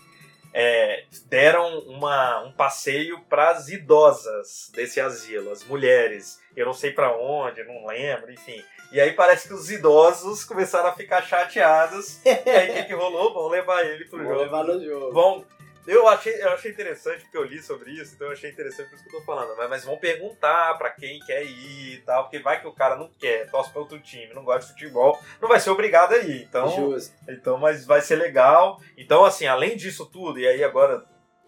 é, 0.53 1.05
deram 1.25 1.79
uma, 1.79 2.41
um 2.43 2.51
passeio 2.51 3.19
para 3.29 3.49
as 3.51 3.69
idosas 3.69 4.71
desse 4.73 4.99
asilo, 4.99 5.51
as 5.51 5.63
mulheres. 5.63 6.39
Eu 6.55 6.65
não 6.65 6.73
sei 6.73 6.91
para 6.91 7.15
onde, 7.15 7.63
não 7.63 7.85
lembro, 7.87 8.31
enfim. 8.31 8.63
E 8.91 8.99
aí 8.99 9.13
parece 9.13 9.47
que 9.47 9.53
os 9.53 9.69
idosos 9.69 10.43
começaram 10.43 10.89
a 10.89 10.93
ficar 10.93 11.21
chateados. 11.21 12.19
e 12.25 12.29
aí 12.49 12.71
o 12.71 12.73
que, 12.73 12.83
que 12.85 12.93
rolou? 12.93 13.33
Vão 13.33 13.47
levar 13.47 13.85
ele 13.85 14.05
pro 14.05 14.17
Vou 14.23 14.27
jogo. 14.29 14.41
levar 14.41 14.63
no 14.63 14.83
jogo. 14.83 15.13
Vão. 15.13 15.45
Eu 15.89 16.07
achei, 16.07 16.39
eu 16.39 16.49
achei 16.49 16.69
interessante 16.69 17.23
porque 17.23 17.37
eu 17.37 17.43
li 17.43 17.59
sobre 17.63 17.89
isso, 17.89 18.13
então 18.13 18.27
eu 18.27 18.33
achei 18.33 18.51
interessante 18.51 18.89
por 18.89 18.95
isso 18.95 19.03
que 19.03 19.15
eu 19.15 19.19
tô 19.19 19.25
falando. 19.25 19.57
Mas, 19.57 19.69
mas 19.71 19.83
vão 19.83 19.97
perguntar 19.97 20.77
pra 20.77 20.91
quem 20.91 21.19
quer 21.21 21.43
ir 21.43 21.95
e 21.95 22.01
tal, 22.05 22.25
porque 22.25 22.37
vai 22.37 22.61
que 22.61 22.67
o 22.67 22.71
cara 22.71 22.95
não 22.95 23.09
quer, 23.09 23.49
torce 23.49 23.71
pra 23.71 23.81
outro 23.81 23.99
time, 23.99 24.31
não 24.35 24.43
gosta 24.43 24.67
de 24.67 24.73
futebol, 24.73 25.19
não 25.41 25.49
vai 25.49 25.59
ser 25.59 25.71
obrigado 25.71 26.13
a 26.13 26.19
ir. 26.19 26.43
Então, 26.43 26.69
Justo. 26.69 27.15
então, 27.27 27.57
mas 27.57 27.87
vai 27.87 28.01
ser 28.01 28.17
legal. 28.17 28.79
Então, 28.95 29.25
assim, 29.25 29.47
além 29.47 29.75
disso 29.75 30.05
tudo, 30.05 30.39
e 30.39 30.47
aí 30.47 30.63
agora, 30.63 31.03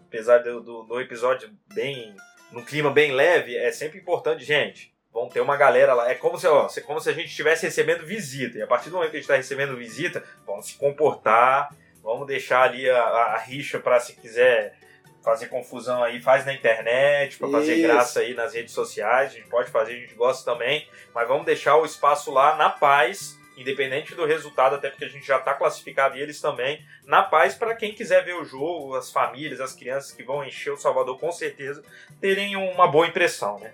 apesar 0.07 0.39
do, 0.39 0.59
do, 0.59 0.83
do 0.83 0.99
episódio 0.99 1.51
bem. 1.71 2.15
num 2.51 2.65
clima 2.65 2.89
bem 2.89 3.11
leve, 3.11 3.55
é 3.55 3.71
sempre 3.71 3.99
importante, 3.99 4.43
gente. 4.43 4.91
Vão 5.13 5.29
ter 5.29 5.41
uma 5.41 5.55
galera 5.55 5.93
lá. 5.93 6.09
É 6.09 6.15
como 6.15 6.39
se, 6.39 6.47
ó, 6.47 6.67
como 6.85 6.99
se 6.99 7.09
a 7.09 7.13
gente 7.13 7.27
estivesse 7.27 7.65
recebendo 7.65 8.07
visita. 8.07 8.57
E 8.57 8.61
a 8.63 8.67
partir 8.67 8.89
do 8.89 8.95
momento 8.95 9.11
que 9.11 9.17
a 9.17 9.19
gente 9.19 9.25
está 9.25 9.35
recebendo 9.35 9.77
visita, 9.77 10.23
vamos 10.47 10.65
se 10.65 10.75
comportar. 10.75 11.69
Vamos 12.03 12.27
deixar 12.27 12.63
ali 12.63 12.89
a, 12.89 13.01
a, 13.01 13.35
a 13.35 13.37
rixa 13.37 13.79
para 13.79 13.99
se 13.99 14.13
quiser 14.13 14.75
fazer 15.23 15.47
confusão 15.47 16.03
aí, 16.03 16.19
faz 16.19 16.45
na 16.45 16.53
internet, 16.53 17.37
para 17.37 17.49
fazer 17.49 17.81
graça 17.81 18.21
aí 18.21 18.33
nas 18.33 18.53
redes 18.53 18.73
sociais. 18.73 19.31
A 19.31 19.35
gente 19.35 19.47
pode 19.47 19.69
fazer, 19.69 19.93
a 19.93 19.99
gente 19.99 20.15
gosta 20.15 20.51
também. 20.51 20.87
Mas 21.13 21.27
vamos 21.27 21.45
deixar 21.45 21.77
o 21.77 21.85
espaço 21.85 22.31
lá 22.31 22.55
na 22.55 22.69
paz, 22.69 23.37
independente 23.55 24.15
do 24.15 24.25
resultado, 24.25 24.75
até 24.75 24.89
porque 24.89 25.05
a 25.05 25.09
gente 25.09 25.25
já 25.25 25.37
está 25.37 25.53
classificado 25.53 26.17
e 26.17 26.21
eles 26.21 26.41
também, 26.41 26.83
na 27.05 27.21
paz 27.21 27.53
para 27.53 27.75
quem 27.75 27.93
quiser 27.93 28.23
ver 28.25 28.33
o 28.33 28.45
jogo, 28.45 28.95
as 28.95 29.11
famílias, 29.11 29.61
as 29.61 29.73
crianças 29.73 30.11
que 30.11 30.23
vão 30.23 30.43
encher 30.43 30.71
o 30.71 30.77
Salvador 30.77 31.19
com 31.19 31.31
certeza, 31.31 31.83
terem 32.19 32.55
uma 32.55 32.87
boa 32.87 33.05
impressão, 33.05 33.59
né? 33.59 33.71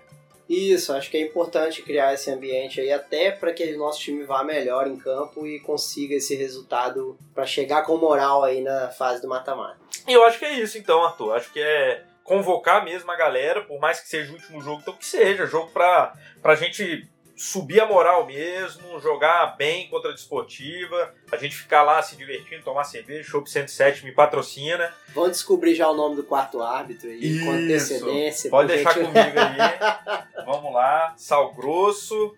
Isso, 0.48 0.92
acho 0.94 1.10
que 1.10 1.16
é 1.18 1.20
importante 1.20 1.82
criar 1.82 2.14
esse 2.14 2.30
ambiente 2.30 2.80
aí, 2.80 2.90
até 2.90 3.30
para 3.30 3.52
que 3.52 3.64
o 3.74 3.78
nosso 3.78 4.00
time 4.00 4.24
vá 4.24 4.42
melhor 4.42 4.86
em 4.86 4.96
campo 4.96 5.46
e 5.46 5.60
consiga 5.60 6.14
esse 6.14 6.34
resultado 6.34 7.18
para 7.34 7.44
chegar 7.44 7.82
com 7.82 7.98
moral 7.98 8.42
aí 8.42 8.62
na 8.62 8.88
fase 8.88 9.20
do 9.20 9.28
mata-mata. 9.28 9.78
E 10.06 10.12
eu 10.12 10.24
acho 10.24 10.38
que 10.38 10.46
é 10.46 10.54
isso 10.54 10.78
então, 10.78 11.04
Arthur. 11.04 11.34
Acho 11.36 11.52
que 11.52 11.60
é 11.60 12.02
convocar 12.24 12.84
mesmo 12.84 13.10
a 13.10 13.16
galera, 13.16 13.62
por 13.62 13.78
mais 13.78 14.00
que 14.00 14.08
seja 14.08 14.30
o 14.30 14.34
último 14.34 14.60
jogo, 14.60 14.80
então 14.80 14.94
que 14.94 15.04
seja, 15.04 15.46
jogo 15.46 15.70
pra, 15.70 16.14
pra 16.42 16.54
gente 16.54 17.08
subir 17.38 17.80
a 17.80 17.86
moral 17.86 18.26
mesmo, 18.26 18.98
jogar 19.00 19.56
bem 19.56 19.88
contra 19.88 20.10
a 20.10 20.14
desportiva, 20.14 21.14
a 21.30 21.36
gente 21.36 21.54
ficar 21.54 21.82
lá 21.84 22.02
se 22.02 22.16
divertindo, 22.16 22.64
tomar 22.64 22.82
cerveja, 22.84 23.28
Shop 23.30 23.48
107 23.48 24.04
me 24.04 24.12
patrocina. 24.12 24.92
Vamos 25.14 25.30
descobrir 25.30 25.74
já 25.74 25.88
o 25.88 25.94
nome 25.94 26.16
do 26.16 26.24
quarto 26.24 26.60
árbitro 26.60 27.08
aí, 27.08 27.44
com 27.44 27.52
antecedência. 27.52 28.50
Pode 28.50 28.68
deixar 28.68 28.92
gente- 28.94 29.06
comigo 29.06 29.38
aí. 29.38 30.44
Vamos 30.44 30.72
lá, 30.72 31.14
sal 31.16 31.54
grosso, 31.54 32.34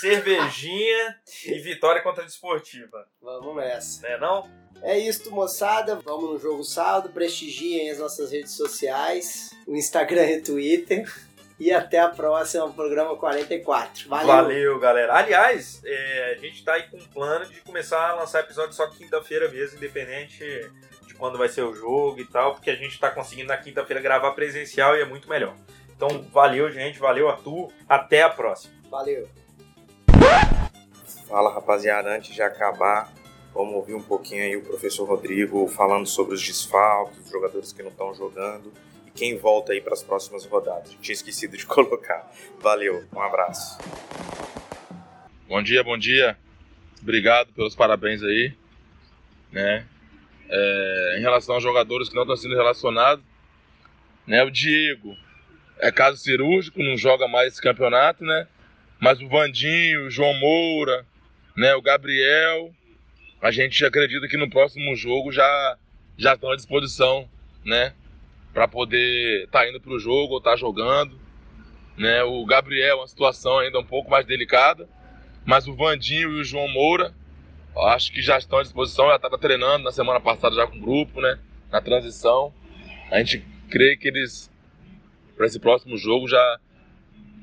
cervejinha 0.00 1.16
e 1.46 1.58
vitória 1.58 2.02
contra 2.02 2.22
a 2.22 2.26
desportiva. 2.26 3.06
Vamos 3.20 3.56
nessa. 3.56 4.02
Né 4.08 4.16
não? 4.18 4.48
É 4.82 4.98
isso, 4.98 5.30
moçada. 5.30 5.96
Vamos 5.96 6.30
no 6.30 6.38
Jogo 6.38 6.64
Saldo. 6.64 7.10
Prestigiem 7.10 7.90
as 7.90 7.98
nossas 7.98 8.32
redes 8.32 8.52
sociais, 8.52 9.50
o 9.66 9.76
Instagram 9.76 10.26
e 10.26 10.38
o 10.38 10.42
Twitter. 10.42 11.12
E 11.60 11.70
até 11.70 11.98
a 11.98 12.08
próxima, 12.08 12.72
programa 12.72 13.14
44. 13.18 14.08
Valeu! 14.08 14.26
Valeu, 14.26 14.78
galera. 14.78 15.14
Aliás, 15.14 15.82
é, 15.84 16.34
a 16.34 16.40
gente 16.40 16.64
tá 16.64 16.72
aí 16.72 16.84
com 16.84 16.96
um 16.96 17.04
plano 17.04 17.44
de 17.44 17.60
começar 17.60 18.00
a 18.08 18.14
lançar 18.14 18.40
episódio 18.40 18.72
só 18.72 18.88
quinta-feira 18.88 19.46
mesmo, 19.46 19.76
independente 19.76 20.42
de 21.06 21.14
quando 21.16 21.36
vai 21.36 21.50
ser 21.50 21.60
o 21.60 21.74
jogo 21.74 22.18
e 22.18 22.24
tal, 22.24 22.54
porque 22.54 22.70
a 22.70 22.74
gente 22.74 22.98
tá 22.98 23.10
conseguindo 23.10 23.48
na 23.48 23.58
quinta-feira 23.58 24.00
gravar 24.00 24.30
presencial 24.30 24.96
e 24.96 25.02
é 25.02 25.04
muito 25.04 25.28
melhor. 25.28 25.54
Então, 25.94 26.22
valeu, 26.32 26.72
gente. 26.72 26.98
Valeu, 26.98 27.28
Arthur. 27.28 27.70
Até 27.86 28.22
a 28.22 28.30
próxima. 28.30 28.72
Valeu! 28.90 29.28
Fala 31.28 31.52
rapaziada, 31.52 32.08
antes 32.08 32.34
de 32.34 32.40
acabar, 32.40 33.12
vamos 33.52 33.74
ouvir 33.74 33.92
um 33.92 34.02
pouquinho 34.02 34.42
aí 34.42 34.56
o 34.56 34.62
professor 34.62 35.06
Rodrigo 35.06 35.68
falando 35.68 36.06
sobre 36.06 36.34
os 36.34 36.42
desfalques, 36.42 37.18
os 37.18 37.30
jogadores 37.30 37.70
que 37.70 37.82
não 37.82 37.90
estão 37.90 38.14
jogando 38.14 38.72
quem 39.20 39.36
volta 39.36 39.72
aí 39.72 39.82
para 39.82 39.92
as 39.92 40.02
próximas 40.02 40.46
rodadas. 40.46 40.96
Tinha 41.02 41.12
esquecido 41.12 41.54
de 41.54 41.66
colocar. 41.68 42.32
Valeu, 42.58 43.06
um 43.14 43.20
abraço. 43.20 43.76
Bom 45.46 45.62
dia, 45.62 45.84
bom 45.84 45.98
dia. 45.98 46.38
Obrigado 47.02 47.52
pelos 47.52 47.74
parabéns 47.74 48.22
aí, 48.22 48.54
né? 49.52 49.86
É, 50.48 51.16
em 51.18 51.20
relação 51.20 51.56
aos 51.56 51.62
jogadores 51.62 52.08
que 52.08 52.14
não 52.14 52.22
estão 52.22 52.34
sendo 52.34 52.54
relacionados, 52.54 53.22
né? 54.26 54.42
O 54.42 54.50
Diego 54.50 55.14
é 55.78 55.92
caso 55.92 56.16
cirúrgico, 56.16 56.82
não 56.82 56.96
joga 56.96 57.28
mais 57.28 57.52
esse 57.52 57.60
campeonato, 57.60 58.24
né? 58.24 58.48
Mas 58.98 59.20
o 59.20 59.28
Vandinho, 59.28 60.06
o 60.06 60.10
João 60.10 60.32
Moura, 60.32 61.04
né? 61.54 61.74
O 61.74 61.82
Gabriel, 61.82 62.72
a 63.42 63.50
gente 63.50 63.84
acredita 63.84 64.26
que 64.26 64.38
no 64.38 64.48
próximo 64.48 64.96
jogo 64.96 65.30
já 65.30 65.76
já 66.16 66.34
estão 66.34 66.50
à 66.50 66.56
disposição, 66.56 67.28
né? 67.62 67.92
Para 68.52 68.66
poder 68.66 69.44
estar 69.44 69.60
tá 69.60 69.68
indo 69.68 69.80
para 69.80 69.92
o 69.92 69.98
jogo 69.98 70.32
ou 70.32 70.38
estar 70.38 70.52
tá 70.52 70.56
jogando. 70.56 71.18
Né? 71.96 72.22
O 72.22 72.44
Gabriel, 72.44 72.98
uma 72.98 73.08
situação 73.08 73.58
ainda 73.58 73.78
um 73.78 73.84
pouco 73.84 74.10
mais 74.10 74.26
delicada, 74.26 74.88
mas 75.44 75.68
o 75.68 75.74
Vandinho 75.74 76.30
e 76.30 76.40
o 76.40 76.44
João 76.44 76.68
Moura, 76.68 77.14
acho 77.88 78.12
que 78.12 78.22
já 78.22 78.38
estão 78.38 78.58
à 78.58 78.62
disposição. 78.62 79.08
Já 79.08 79.16
estava 79.16 79.38
treinando 79.38 79.84
na 79.84 79.92
semana 79.92 80.20
passada 80.20 80.54
já 80.56 80.66
com 80.66 80.78
o 80.78 80.80
grupo, 80.80 81.20
né? 81.20 81.38
Na 81.70 81.80
transição. 81.80 82.52
A 83.10 83.18
gente 83.18 83.44
crê 83.68 83.96
que 83.96 84.08
eles, 84.08 84.50
para 85.36 85.46
esse 85.46 85.60
próximo 85.60 85.96
jogo, 85.96 86.26
já, 86.26 86.58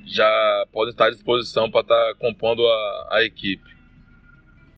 já 0.06 0.66
podem 0.72 0.92
estar 0.92 1.06
à 1.06 1.12
disposição 1.12 1.70
para 1.70 1.82
estar 1.82 2.08
tá 2.08 2.16
compondo 2.16 2.66
a, 2.66 3.08
a 3.12 3.24
equipe. 3.24 3.77